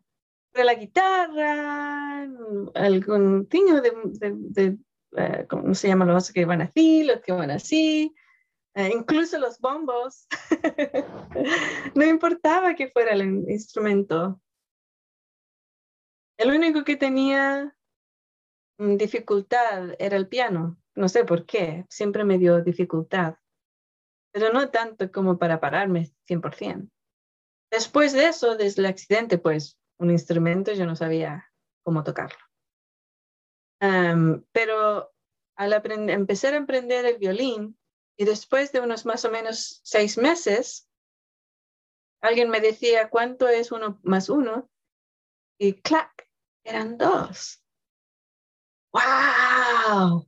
[0.53, 2.23] De la guitarra,
[2.75, 4.79] algún tiño de, de, de
[5.13, 8.15] uh, ¿cómo se llaman los que van así, los que van así,
[8.75, 10.27] eh, incluso los bombos.
[11.95, 14.41] no importaba que fuera el instrumento.
[16.39, 17.77] El único que tenía
[18.79, 20.79] mm, dificultad era el piano.
[20.95, 23.37] No sé por qué, siempre me dio dificultad,
[24.33, 26.91] pero no tanto como para pararme 100%.
[27.71, 31.53] Después de eso, desde el accidente, pues un instrumento yo no sabía
[31.85, 32.39] cómo tocarlo.
[34.53, 35.13] pero
[35.57, 35.73] al
[36.11, 37.79] empezar a aprender el violín,
[38.19, 40.91] y después de unos más o menos seis meses,
[42.23, 44.69] alguien me decía, ¿cuánto es uno más uno?
[45.59, 46.29] Y clac,
[46.65, 47.63] eran dos.
[48.93, 50.27] ¡Wow!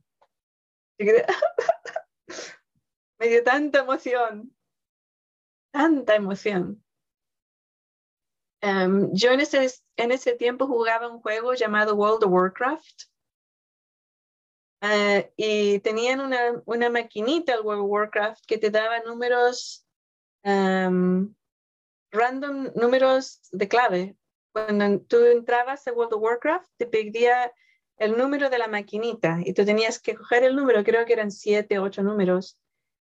[3.19, 4.55] me dio tanta emoción,
[5.71, 6.83] tanta emoción.
[8.63, 13.03] Em, yo en ese, en ese tiempo jugaba un juego llamado World of Warcraft
[14.79, 19.85] eh, y tenían una, una, maquinita, el World of Warcraft, que te daba números
[20.43, 21.35] em,
[22.13, 24.15] random, números de clave.
[24.53, 27.51] Cuando tú entrabas a World of Warcraft, te pedía
[27.97, 31.31] el número de la maquinita y tú tenías que coger el número, creo que eran
[31.31, 32.57] siete, ocho números,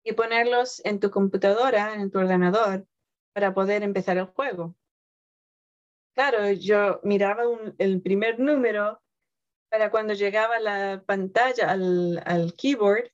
[0.02, 2.88] y ponerlos en tu computadora, en tu ordenador,
[3.32, 4.74] para poder empezar el juego.
[6.14, 7.42] Claro, yo miraba
[7.78, 9.02] el primer número
[9.68, 13.10] para cuando llegaba la pantalla al, al keyboard,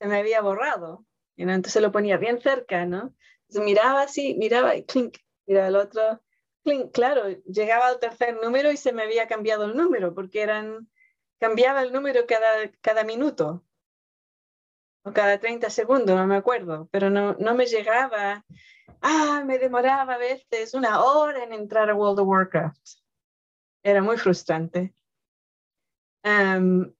[0.00, 1.06] se me había borrado.
[1.36, 3.14] Y entonces lo ponía bien cerca, ¿no?
[3.42, 6.22] Entonces miraba así, miraba y clink, miraba el otro,
[6.64, 6.92] clink.
[6.92, 10.90] Claro, llegaba al tercer número y se me había cambiado el número, porque eran,
[11.38, 13.64] cambiaba el número cada, cada minuto
[15.04, 18.44] o cada 30 segundos, no me acuerdo, pero no, no me llegaba.
[19.00, 22.88] Ah, me demoraba a veces una hora en entrar a World of Warcraft.
[23.82, 24.94] Era muy frustrante.
[26.22, 26.92] Em,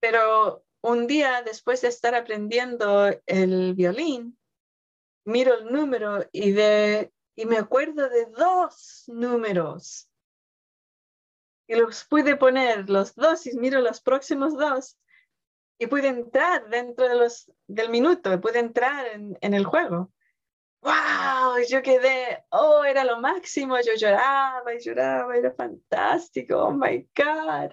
[0.00, 4.38] pero un día después de estar aprendiendo el violín,
[5.24, 10.08] miro el número y, de, y me acuerdo de dos números.
[11.66, 14.96] Y los pude poner los dos y miro los próximos dos
[15.78, 20.12] y pude entrar dentro de los, del minuto, pude entrar en, en el juego.
[20.82, 21.58] ¡Wow!
[21.68, 27.72] Yo quedé, oh, era lo máximo, yo lloraba y lloraba, era fantástico, oh my God.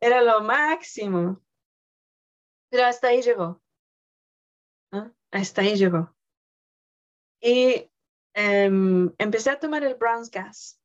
[0.00, 1.40] Era lo máximo.
[2.70, 3.60] Pero hasta ahí llegó.
[5.30, 6.14] Hasta ahí llegó.
[7.40, 7.90] Y
[8.34, 10.80] em, empecé a tomar el Brown's Gas.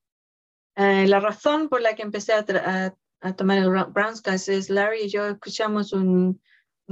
[0.75, 2.43] Eh, la razón por la que empecé a,
[3.36, 6.41] tomar el Brown's Gas es Larry y yo escuchamos un,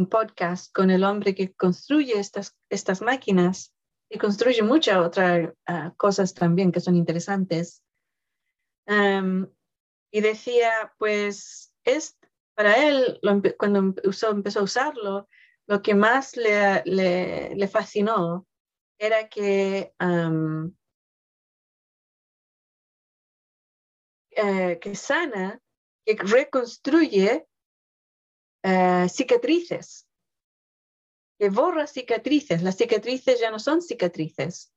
[0.09, 3.72] podcast con el hombre que construye estas, estas máquinas
[4.14, 7.84] y construye muchas otras ah, cosas también que son interesantes.
[8.86, 9.51] Em,
[10.11, 12.16] y decía, pues es,
[12.53, 13.20] para él,
[13.57, 15.28] cuando empezó a usarlo,
[15.66, 18.45] lo que más le, le, fascinó
[18.99, 19.95] era que,
[24.30, 25.59] eh, que sana,
[26.05, 27.47] que reconstruye
[28.61, 30.07] eh, cicatrices,
[31.43, 32.63] que borra cicatrices.
[32.63, 34.71] Las cicatrices ya no son cicatrices,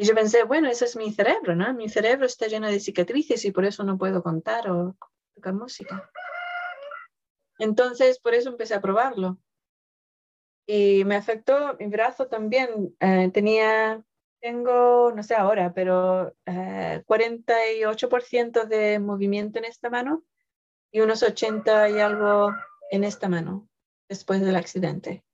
[0.00, 1.72] Y yo pensé, bueno, ese es mi cerebro, ¿no?
[1.74, 4.96] Mi cerebro está lleno de cicatrices y por eso no puedo contar o
[5.34, 6.10] tocar música.
[7.58, 9.38] Entonces, por eso empecé a probarlo.
[10.66, 12.96] Y me afectó mi brazo también.
[13.00, 14.02] Eh, tenía,
[14.40, 20.24] tengo, no sé ahora, pero 48% eh, de movimiento en esta mano
[20.92, 22.52] y unos 80 y algo
[22.90, 23.68] en esta mano
[24.08, 25.24] después del accidente.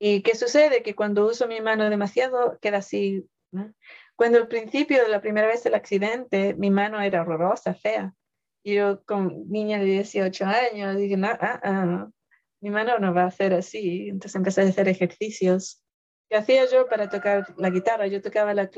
[0.00, 0.82] ¿Y qué sucede?
[0.82, 3.28] Que cuando uso mi mano demasiado, queda así
[4.16, 8.14] cuando al principio, de la primera vez del accidente, mi mano era horrorosa, fea.
[8.62, 12.08] Y yo con niña de 18 años dije, no, ah, ah,
[12.60, 14.08] mi mano no va a ser así.
[14.08, 15.82] Entonces empecé a hacer ejercicios.
[16.30, 18.06] ¿Qué hacía yo para tocar la guitarra?
[18.06, 18.70] Yo tocaba la,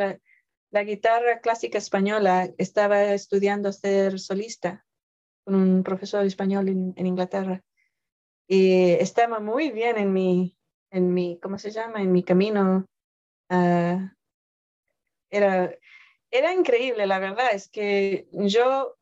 [0.71, 2.49] la guitarra clásica española.
[2.59, 4.86] Estaba estudiando ser solista
[5.47, 7.63] con un profesor español en, Inglaterra.
[8.49, 10.57] Y estaba muy bien en mi,
[10.91, 12.03] en mi, ¿cómo se llama?
[12.03, 12.85] En mi camino
[13.49, 14.13] a
[15.31, 15.73] era,
[16.31, 18.97] era increíble, la verdad, es que yo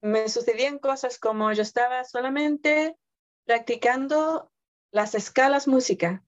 [0.00, 2.96] me sucedían cosas como yo estaba solamente
[3.44, 4.52] practicando
[4.92, 6.24] las escalas música.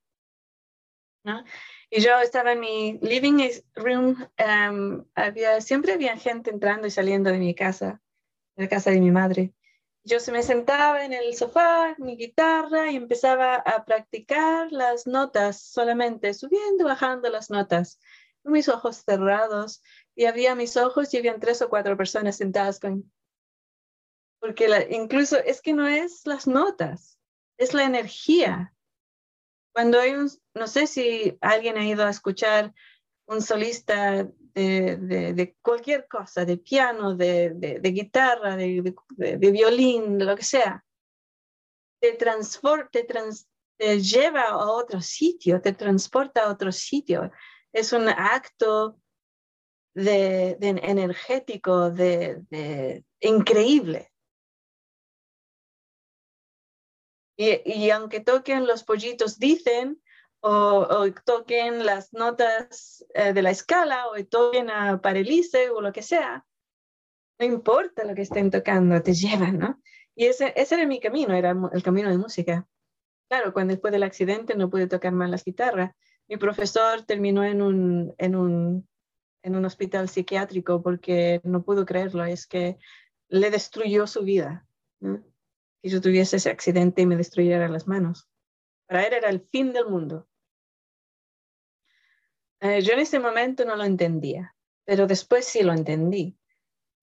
[1.90, 7.30] Y yo estaba en mi living room, em, había, siempre había gente entrando y saliendo
[7.30, 8.00] de mi casa,
[8.60, 9.52] la casa de mi madre.
[10.04, 16.32] Yo me sentaba en el sofá, mi guitarra, y empezaba a practicar las notas solamente,
[16.32, 17.98] subiendo, bajando las notas
[18.44, 19.82] mis ojos cerrados
[20.14, 23.10] y había mis ojos y habían tres o cuatro personas sentadas con...
[24.40, 27.18] Porque incluso es que no es las notas,
[27.58, 28.74] es la energía.
[29.74, 32.72] Cuando hay un, no sé si alguien ha ido a escuchar
[33.26, 38.82] un solista de, cualquier cosa, de piano, de, guitarra, de,
[39.52, 40.84] violín, de lo que sea,
[42.00, 42.90] te, transporta,
[43.78, 47.30] te, lleva a otro sitio, te transporta a otro sitio.
[47.72, 49.00] Es un acto
[49.94, 54.10] de, energético, de, increíble.
[57.36, 60.02] Y, aunque toquen los pollitos, dicen,
[60.40, 66.02] o, toquen las notas eh, de la escala, o toquen a Paralice o lo que
[66.02, 66.46] sea,
[67.40, 69.80] no importa lo que estén tocando, te llevan, ¿no?
[70.14, 72.68] Y ese, ese era mi camino, era el camino de música.
[73.30, 75.94] Claro, cuando después del accidente no pude tocar más las guitarras.
[76.28, 78.88] Mi profesor terminó en un, en un,
[79.42, 82.76] en un hospital psiquiátrico porque no pudo creerlo, es que
[83.28, 84.66] le destruyó su vida.
[85.00, 85.24] ¿no?
[85.82, 88.28] Que yo tuviese ese accidente y me destruyera las manos.
[88.86, 90.28] Para él era el fin del mundo.
[92.60, 94.54] Eh, yo en ese momento no lo entendía,
[94.84, 96.36] pero después sí lo entendí.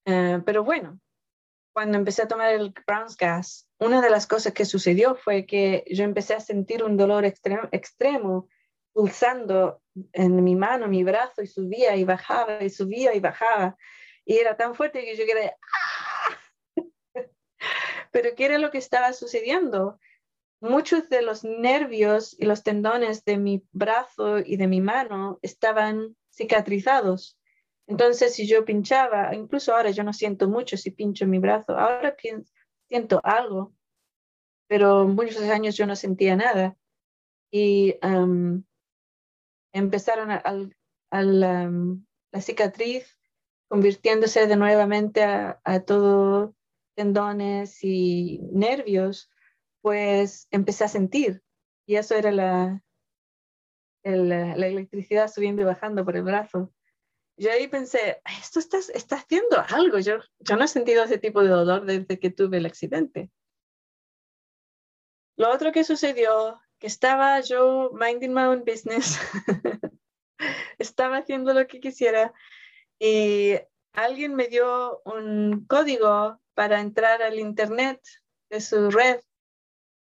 [0.05, 0.99] Eh, pero bueno,
[1.73, 5.84] cuando empecé a tomar el Brown's Gas, una de las cosas que sucedió fue que
[5.88, 8.47] yo empecé a sentir un dolor extremo, extremo
[8.93, 9.81] pulsando
[10.13, 13.77] en mi mano, mi brazo, y subía y bajaba, y subía y bajaba.
[14.25, 16.85] Y era tan fuerte que yo quedé, ¡ah!
[18.11, 19.99] Pero ¿qué era lo que estaba sucediendo?
[20.59, 26.15] Muchos de los nervios y los tendones de mi brazo y de mi mano estaban
[26.31, 27.38] cicatrizados.
[27.88, 32.15] Entonces, si yo pinchaba, incluso ahora yo no siento mucho si pincho mi brazo, ahora
[32.88, 33.73] siento algo,
[34.67, 36.75] pero muchos años yo no sentía nada.
[37.49, 37.95] Y
[39.71, 40.43] empezaron a,
[41.11, 43.17] la cicatriz
[43.69, 46.55] convirtiéndose de nuevamente a, todo
[46.95, 49.29] tendones y nervios,
[49.82, 51.44] pues empecé a sentir.
[51.86, 52.84] Y eso era la,
[54.04, 56.72] la electricidad subiendo y bajando por el brazo
[57.38, 59.99] yo ahí pensé, esto está, está haciendo algo.
[59.99, 63.30] Yo, yo no he sentido ese tipo de dolor desde que tuve el accidente.
[65.38, 69.20] Lo otro que sucedió, que estaba yo minding my own business,
[70.80, 72.34] estaba haciendo lo que quisiera
[72.99, 73.54] y
[73.94, 78.02] alguien me dio un código para entrar al internet
[78.49, 79.20] de su red.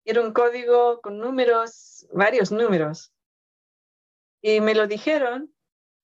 [0.10, 3.12] Era un código con números, varios números.
[4.42, 5.54] Y me lo dijeron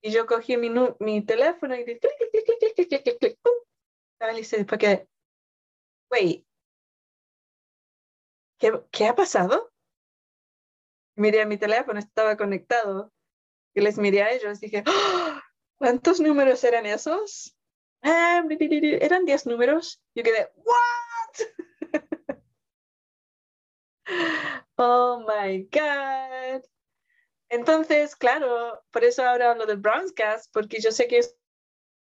[0.02, 0.70] y yo cogí mi,
[1.00, 3.40] mi teléfono y clic, clic, clic, clic, clic, clic.
[4.34, 5.08] Y después que,
[6.12, 6.46] wait,
[8.60, 9.72] ¿qué, ¿qué ha pasado?
[11.16, 13.14] Miré a mi teléfono, estaba conectado.
[13.74, 15.40] Y les miré a ellos, dije, ¡Oh!
[15.78, 17.56] ¿cuántos números eran esos?
[18.02, 20.02] Ah, eran 10 números.
[20.14, 21.48] Yo quedé, ¿what?
[24.78, 26.64] Oh my God.
[27.50, 31.38] Entonces, claro, por eso ahora hablo del Brownscast, porque yo sé que es una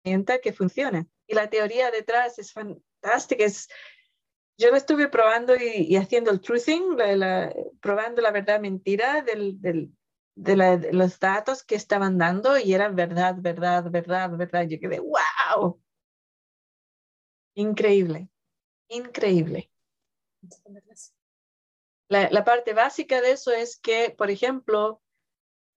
[0.04, 1.06] herramienta que funciona.
[1.26, 3.44] Y la teoría detrás es fantástica.
[3.44, 3.68] Es,
[4.58, 6.96] yo lo estuve probando y, haciendo el truthing,
[7.80, 9.90] probando la verdad mentira del, del,
[10.36, 14.66] de, los datos que estaban dando y era verdad, verdad, verdad, verdad.
[14.68, 15.80] Yo quedé, wow.
[17.54, 18.28] Increíble,
[18.88, 19.70] increíble.
[22.10, 25.00] La, parte básica de eso es que, por ejemplo,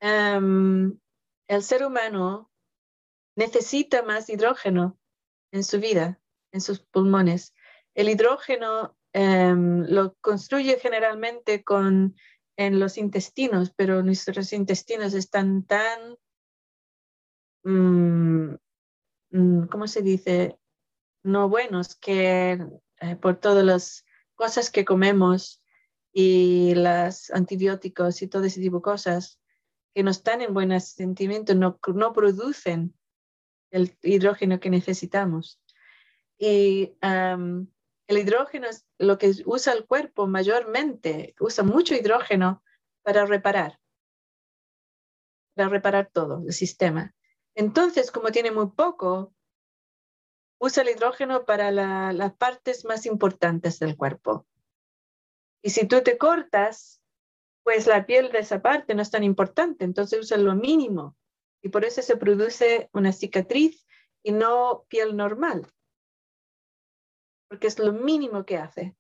[0.06, 1.00] Em,
[1.48, 2.52] el ser humano
[3.38, 5.00] necesita más hidrógeno
[5.54, 6.20] en su vida,
[6.52, 7.56] en sus pulmones.
[7.96, 12.18] El hidrógeno em, lo construye generalmente con,
[12.58, 16.18] en los intestinos, pero nuestros intestinos están tan,
[17.64, 18.56] mm,
[19.32, 20.60] mm, ¿cómo se dice?
[21.24, 22.60] No buenos que
[23.00, 24.06] eh, por todas las
[24.36, 25.63] cosas que comemos
[26.14, 29.40] y los antibióticos y todo ese tipo de cosas,
[29.96, 32.96] que no están en buen sentimiento, no, no producen
[33.72, 35.60] el hidrógeno que necesitamos.
[36.38, 37.68] Y el
[38.18, 42.64] hidrógeno es lo que usa el cuerpo mayormente, usa mucho hidrógeno
[43.02, 43.80] para reparar,
[45.56, 47.16] para reparar todo el sistema.
[47.56, 49.34] Entonces, como tiene muy poco,
[50.60, 54.48] usa el hidrógeno para las partes más importantes del cuerpo.
[55.64, 57.02] Y si tú te cortas,
[57.64, 61.18] pues la piel de esa parte no es tan importante, entonces usa lo mínimo
[61.62, 63.88] y por eso se produce una cicatriz
[64.22, 65.72] y no piel normal,
[67.48, 68.96] porque es lo mínimo que hace.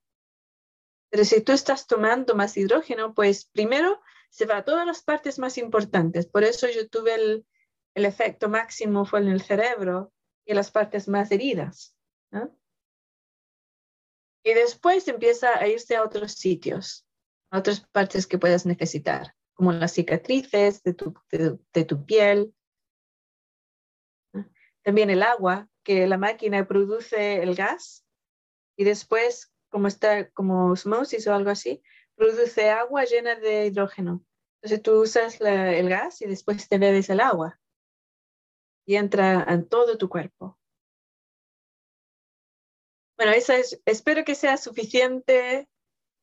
[1.09, 5.37] Pero si tú estás tomando más hidrógeno, pues primero se va a todas las partes
[5.37, 6.25] más importantes.
[6.25, 7.45] Por eso yo tuve el,
[7.93, 10.13] el efecto máximo fue en el cerebro
[10.45, 11.95] y las partes más heridas.
[14.43, 17.05] Y después empieza a irse a otros sitios
[17.53, 22.51] a otras partes que puedas necesitar, como las cicatrices de tu, de tu piel.
[24.81, 28.07] También el agua, que la máquina produce el gas
[28.75, 31.83] y después, como está como osmosis o algo así,
[32.15, 34.25] produce agua llena de hidrógeno.
[34.55, 37.59] Entonces tú usas el gas y después te bebes el agua
[38.83, 40.57] y entra en todo tu cuerpo.
[43.17, 45.67] Bueno, esa es, espero que sea suficiente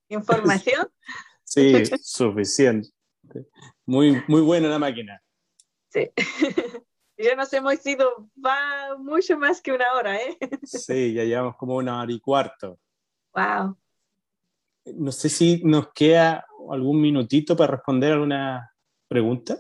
[0.09, 0.89] información.
[1.43, 2.91] Sí, suficiente.
[3.85, 5.21] Muy, muy buena la máquina.
[5.89, 6.09] Sí.
[7.19, 10.39] ya nos hemos ido va mucho más que una hora, ¿eh?
[10.63, 12.79] Sí, ya llevamos como una hora y cuarto.
[13.35, 13.77] Wow.
[14.95, 18.73] No sé si nos queda algún minutito para responder alguna
[19.09, 19.57] pregunta.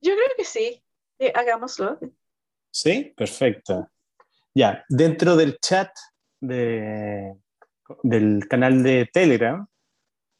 [0.00, 0.82] Yo creo que sí.
[1.20, 1.98] sí hagámoslo.
[2.70, 3.90] Sí, perfecto.
[4.54, 5.90] Ya, dentro del chat
[6.46, 7.36] de,
[8.02, 9.66] del canal de Telegram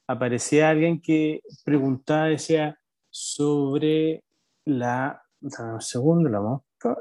[0.07, 2.79] aparecía alguien que preguntaba, decía,
[3.11, 4.25] sobre
[4.65, 5.21] la...
[5.41, 6.97] Un segundo, la mosca.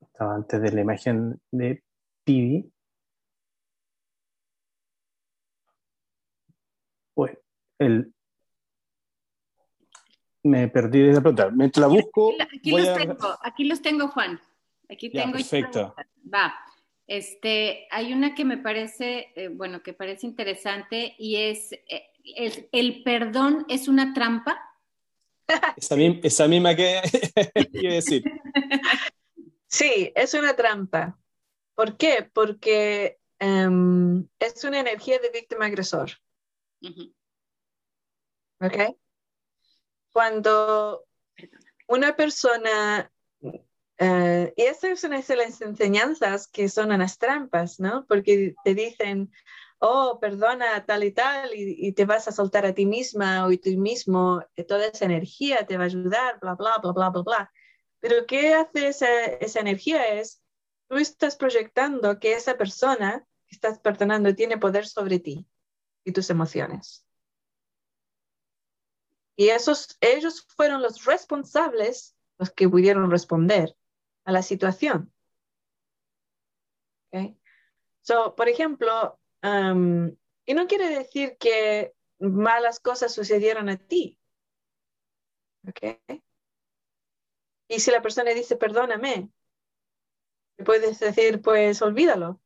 [0.00, 1.82] Estaba antes de la imagen de
[2.24, 2.70] Pibi.
[7.14, 7.38] Bueno,
[7.78, 8.12] el,
[10.42, 11.50] me perdí de la pregunta.
[11.50, 12.32] Mientras la busco.
[12.40, 14.40] Aquí, los, tengo, aquí los tengo, Juan.
[14.88, 15.32] Aquí tengo.
[15.32, 15.94] perfecto.
[16.32, 16.54] Va.
[17.10, 22.08] Este, hay una que me parece, eh, bueno, que parece interesante y es, eh,
[22.70, 24.60] el perdón es una trampa.
[25.76, 27.00] Esa, esa misma que
[27.72, 28.22] iba a decir.
[29.66, 31.18] Sí, es una trampa.
[31.74, 32.30] ¿Por qué?
[32.32, 36.12] Porque um, es una energía de víctima agresor.
[38.60, 38.96] ¿Ok?
[40.12, 41.08] Cuando
[41.88, 43.12] una persona,
[44.00, 48.06] uh, y estas son las enseñanzas que son unas trampas, ¿no?
[48.06, 49.30] Porque te dicen,
[49.78, 53.56] oh, perdona tal y tal, y, te vas a soltar a ti misma o a
[53.56, 57.22] ti mismo, eh, toda esa energía te va a ayudar, bla, bla, bla, bla, bla,
[57.22, 57.52] bla.
[58.00, 60.20] Pero ¿qué hace esa, esa energía?
[60.20, 60.42] Es,
[60.88, 65.46] tú estás proyectando que esa persona que estás perdonando tiene poder sobre ti
[66.04, 67.04] y tus emociones.
[69.36, 73.74] Y esos, ellos fueron los responsables, los que pudieron responder
[74.24, 75.12] a la situación.
[77.08, 77.36] Okay.
[78.02, 80.16] So, por ejemplo, um,
[80.46, 84.18] y no quiere decir que malas cosas sucedieron a ti.
[85.68, 86.00] Okay.
[87.68, 89.30] Y si la persona dice, perdóname,
[90.64, 92.40] puedes decir, pues olvídalo.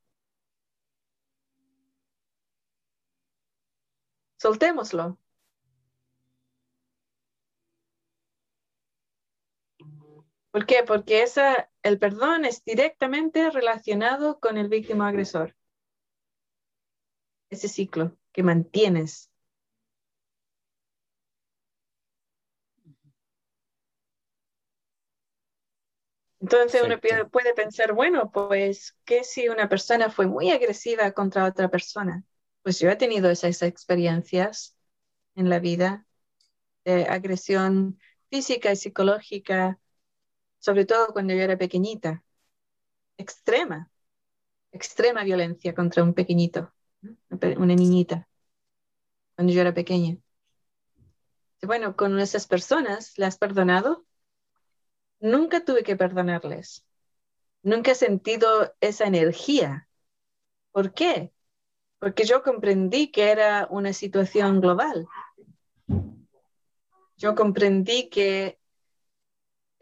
[4.36, 5.18] Soltémoslo.
[10.55, 10.85] ¿Por qué?
[10.86, 15.56] Porque esa, el perdón es directamente relacionado con el víctima agresor.
[17.48, 19.31] Ese ciclo que mantienes.
[26.40, 27.01] Entonces uno
[27.31, 32.22] puede pensar, bueno, pues, ¿qué si una persona fue muy agresiva contra otra persona?
[32.62, 34.76] Pues yo he tenido esas experiencias
[35.36, 36.06] en la vida
[36.85, 37.98] de agresión
[38.31, 39.81] física y psicológica
[40.64, 42.24] sobre todo cuando yo era pequeñita.
[43.18, 43.90] Extrema,
[44.72, 46.72] extrema violencia contra un pequeñito,
[47.58, 48.26] una niñita,
[49.34, 50.16] cuando yo era pequeña.
[51.60, 54.06] Bueno, con esas personas las has perdonado.
[55.20, 56.82] Nunca tuve que perdonarles.
[57.62, 59.86] Nunca he sentido esa energía.
[60.72, 61.30] ¿Por qué?
[61.98, 65.06] Porque yo comprendí que era una situación global.
[67.18, 68.58] Yo comprendí que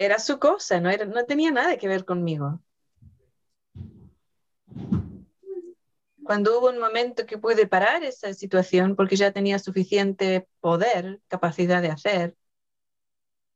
[0.05, 2.61] era su cosa, no, era, no tenía nada que ver conmigo.
[6.25, 11.83] Cuando hubo un momento que pude parar esa situación, porque ya tenía suficiente poder, capacidad
[11.83, 12.37] de hacer,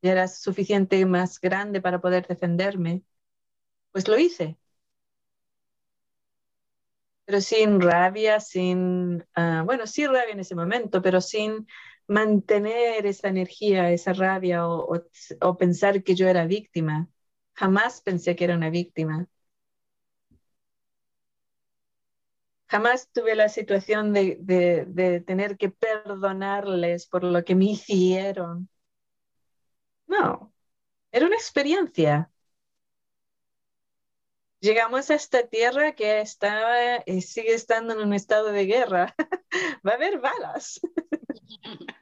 [0.02, 3.02] ya era suficiente más grande para poder defenderme,
[3.92, 4.58] pues lo hice.
[7.24, 11.66] Pero sin rabia, sin, ah, bueno, sí rabia en ese momento, pero sin
[12.08, 15.02] mantener esa energía, esa rabia o,
[15.58, 17.08] pensar que yo era víctima.
[17.54, 19.28] Jamás pensé que era una víctima.
[22.68, 28.68] Jamás tuve la situación de, de, tener que perdonarles por lo que me hicieron.
[30.08, 30.52] No,
[31.12, 32.30] era una experiencia.
[34.60, 39.14] Llegamos a esta tierra que estaba y sigue estando en un estado de guerra.
[39.86, 40.80] Va a haber balas.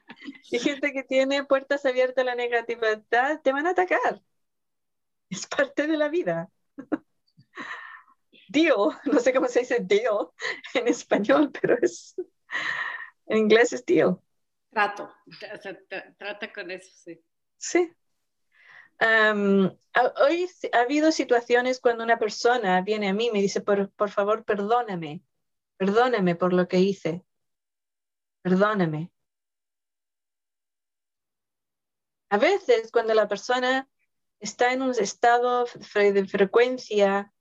[0.51, 4.21] y gente que tiene puertas abiertas a la negatividad, te van a atacar.
[5.29, 6.49] Es parte de la vida.
[8.49, 10.33] Dio, no sé cómo se dice Dio
[10.73, 12.15] en español, pero es,
[13.25, 14.19] En inglés es deal.
[14.69, 15.09] Trato,
[16.17, 17.23] trata con eso, sí.
[17.57, 17.93] Sí.
[18.99, 24.09] hoy ha habido situaciones cuando una persona viene a mí y me dice, por, por
[24.09, 25.23] favor, perdóname,
[25.77, 27.25] perdóname por lo que hice,
[28.41, 29.11] perdóname.
[32.29, 33.89] A veces cuando la persona
[34.39, 37.31] está en un estado de frecuencia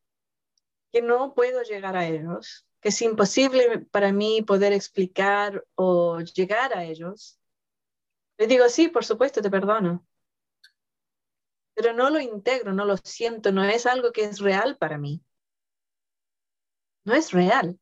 [0.92, 6.76] que no puedo llegar a ellos, que es imposible para mí poder explicar o llegar
[6.76, 7.40] a ellos,
[8.36, 10.06] le digo, sí, por supuesto, te perdono.
[11.74, 15.24] Pero no lo integro, no lo siento, no es algo que es real para mí.
[17.04, 17.78] No es real.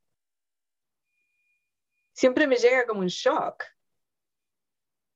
[2.13, 3.65] Siempre me llega como un shock.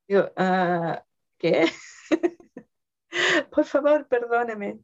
[0.08, 1.04] Digo, ah,
[1.38, 1.66] ¿qué?
[3.50, 4.78] por favor, perdóneme.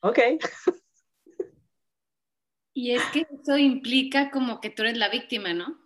[0.00, 0.18] Ok.
[2.72, 5.76] Y es que eso implica como que tú eres la víctima, ¿no?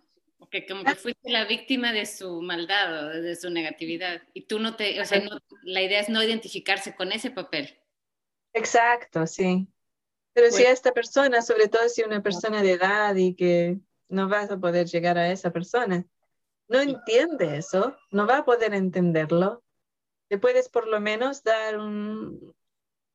[0.51, 4.21] Que como que fuiste la víctima de su maldad o de su negatividad.
[4.35, 5.19] Y tú no te, o sea,
[5.63, 7.75] la idea es no identificarse con ese papel.
[8.53, 9.67] Exacto, sí.
[10.33, 13.79] Pero si a esta persona, sobre todo si una persona de edad y que
[14.09, 16.05] no vas a poder llegar a esa persona,
[16.67, 19.63] no entiende eso, no va a poder entenderlo,
[20.29, 22.55] le puedes por lo menos dar un,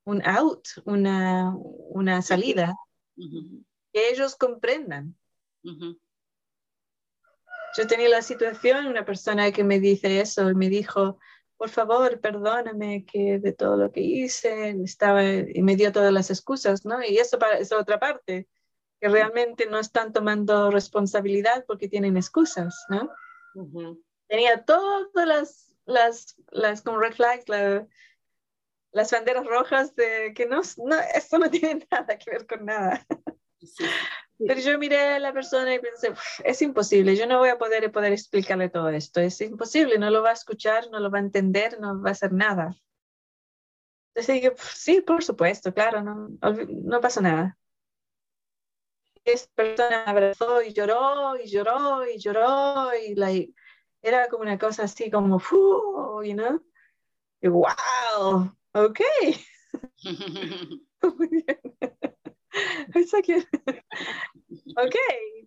[0.05, 2.75] un out, una, una salida,
[3.17, 5.17] que ellos comprendan.
[7.77, 11.19] Yo tenía la situación, una persona que me dice eso, me dijo,
[11.57, 16.31] por favor, perdóname que de todo lo que hice, estaba, y me dio todas las
[16.31, 17.03] excusas, ¿no?
[17.03, 18.49] Y eso es otra parte,
[19.01, 23.11] que realmente no están tomando responsabilidad porque tienen excusas, ¿no?
[24.29, 27.45] Tenía todas las, las, las como red flags,
[28.93, 33.07] las banderas rojas de que no, no, esto no tiene nada que ver con nada.
[34.39, 36.13] Pero yo miré a la persona y pensé,
[36.45, 40.23] es imposible, yo no voy a poder, poder explicarle todo esto, es imposible, no lo
[40.23, 42.77] va a escuchar, no lo va a entender, no va a hacer nada.
[44.15, 46.29] Entonces dije, sí, por supuesto, claro, no,
[46.69, 47.59] no pasa nada.
[49.29, 53.31] Esta persona abrazó y lloró y lloró y lloró y la,
[54.01, 55.39] era como una cosa así como,
[56.23, 56.65] you know?
[57.43, 59.01] Y wow, ok.
[61.03, 61.61] Muy bien.
[64.77, 64.97] ok,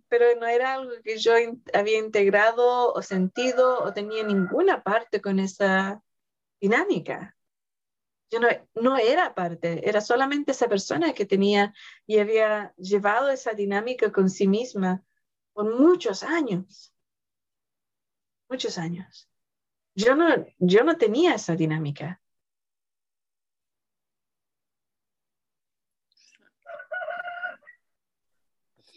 [0.07, 1.33] pero no era algo que yo
[1.73, 6.03] había integrado o sentido o tenía ninguna parte con esa
[6.61, 7.35] dinámica.
[8.31, 11.73] Yo no, no era parte, era solamente esa persona que tenía
[12.07, 15.03] y había llevado esa dinámica con sí misma
[15.51, 16.93] por muchos años.
[18.49, 19.29] Muchos años.
[19.95, 22.21] Yo no, yo no tenía esa dinámica.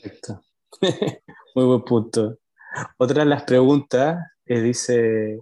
[1.54, 2.38] Muy buen punto.
[2.98, 5.40] Otra de las preguntas eh, dice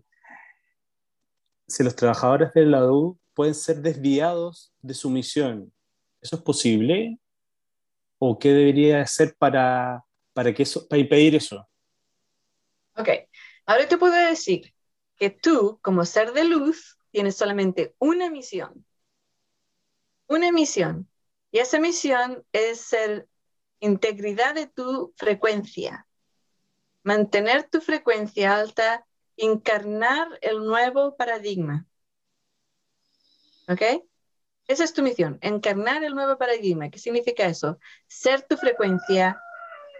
[1.67, 5.73] si los trabajadores de la U pueden ser desviados de su misión.
[6.21, 7.19] ¿Eso es posible?
[8.19, 11.69] ¿O qué debería hacer para, para, que eso, para impedir eso?
[12.97, 13.09] Ok,
[13.67, 14.73] ahora te puedo decir
[15.17, 18.87] que tú, como ser de luz, tienes solamente una misión.
[20.27, 21.09] Una misión.
[21.51, 23.29] Y esa misión es ser
[23.81, 26.07] integridad de tu frecuencia,
[27.03, 29.05] mantener tu frecuencia alta,
[29.37, 31.87] encarnar el nuevo paradigma.
[33.69, 33.83] ¿Ok?
[34.69, 36.91] Esa es tu misión, encarnar el nuevo paradigma.
[36.91, 37.79] ¿Qué significa eso?
[38.07, 39.41] Ser tu frecuencia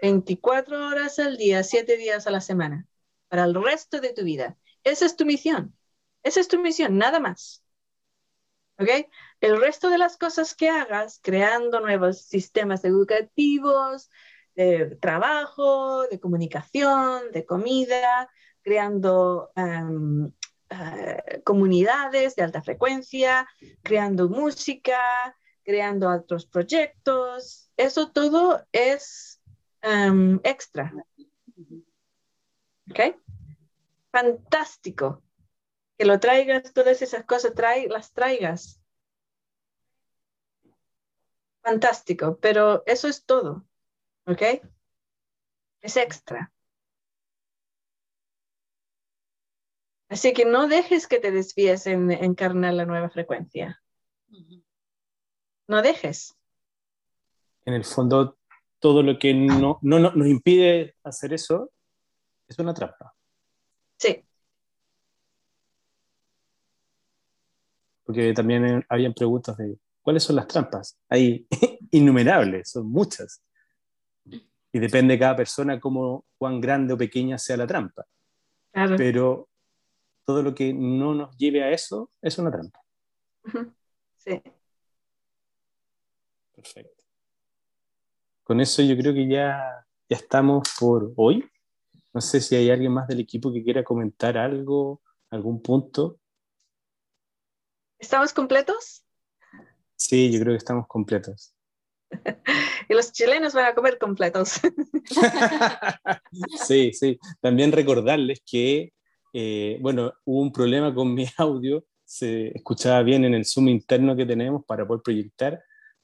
[0.01, 2.87] 24 horas al día, 7 días a la semana,
[3.27, 4.57] para el resto de tu vida.
[4.83, 5.77] Esa es tu misión.
[6.23, 7.63] Esa es tu misión, nada más.
[8.79, 8.89] ¿Ok?
[9.39, 14.09] El resto de las cosas que hagas, creando nuevos sistemas educativos,
[14.55, 18.29] de trabajo, de comunicación, de comida,
[18.61, 20.31] creando em,
[20.73, 23.47] eh, comunidades de alta frecuencia,
[23.81, 27.69] creando música, creando otros proyectos.
[27.77, 29.41] Eso todo es
[29.81, 30.93] em, extra.
[32.89, 32.99] ¿Ok?
[34.11, 35.23] Fantástico.
[35.97, 37.53] Que lo traigas, todas esas cosas,
[37.89, 38.83] las traigas
[41.63, 43.65] fantástico, pero eso es todo,
[44.27, 44.41] ¿ok?
[45.81, 46.52] Es extra.
[50.13, 53.81] Así que no dejes que te desvíes en encarnar la nueva frecuencia.
[55.67, 56.37] No dejes.
[57.65, 58.37] En el fondo,
[58.77, 61.71] todo lo que no, no, no, nos impide hacer eso
[62.47, 63.15] es una trampa.
[63.97, 64.23] Sí.
[68.03, 70.95] Porque también habían preguntas de ¿Cuáles son las trampas?
[71.09, 71.47] Hay
[71.89, 73.41] innumerables, son muchas.
[74.25, 78.05] y depende de cada persona cómo, cuán grande o pequeña sea la trampa.
[78.95, 79.49] Pero
[80.25, 82.79] todo lo que no nos lleve a eso es una trampa.
[84.17, 84.41] Sí.
[86.55, 87.03] Perfecto.
[88.43, 91.49] Con eso yo creo que ya, ya estamos por hoy.
[92.13, 96.19] No sé si hay alguien más del equipo que quiera comentar algo, algún punto.
[97.97, 99.03] ¿Estamos completos?
[99.95, 101.55] Sí, yo creo que estamos completos.
[102.89, 104.59] y los chilenos van a comer completos.
[106.67, 107.17] sí, sí.
[107.41, 108.93] También recordarles que,
[109.33, 114.15] eh, bueno, hubo un problema con mi audio, se escuchaba bien en el Zoom interno
[114.15, 115.61] que tenemos para poder proyectar,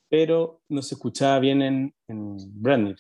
[0.10, 2.96] pero no se escuchaba bien en, en.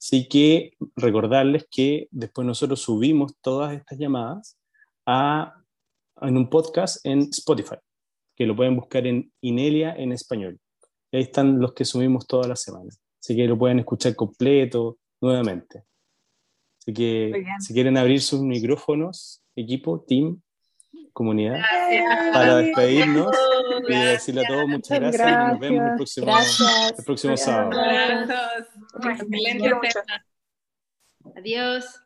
[0.00, 4.58] Así que recordarles que después nosotros subimos todas estas llamadas
[5.06, 5.54] a,
[6.20, 7.76] en un podcast en Spotify,
[8.34, 10.58] que lo pueden buscar en Inelia en español.
[11.12, 13.00] ahí están los que subimos todas las semanas.
[13.20, 15.84] Así que lo pueden escuchar completo nuevamente.
[16.80, 20.40] Así que si quieren abrir sus micrófonos, equipo, team,
[21.12, 21.60] comunidad,
[22.32, 23.36] para despedirnos
[23.88, 26.38] y decirle a todos muchas gracias, y nos vemos el próximo,
[26.98, 27.80] el próximo sábado.
[29.04, 29.70] Excelente
[31.36, 32.02] Adiós.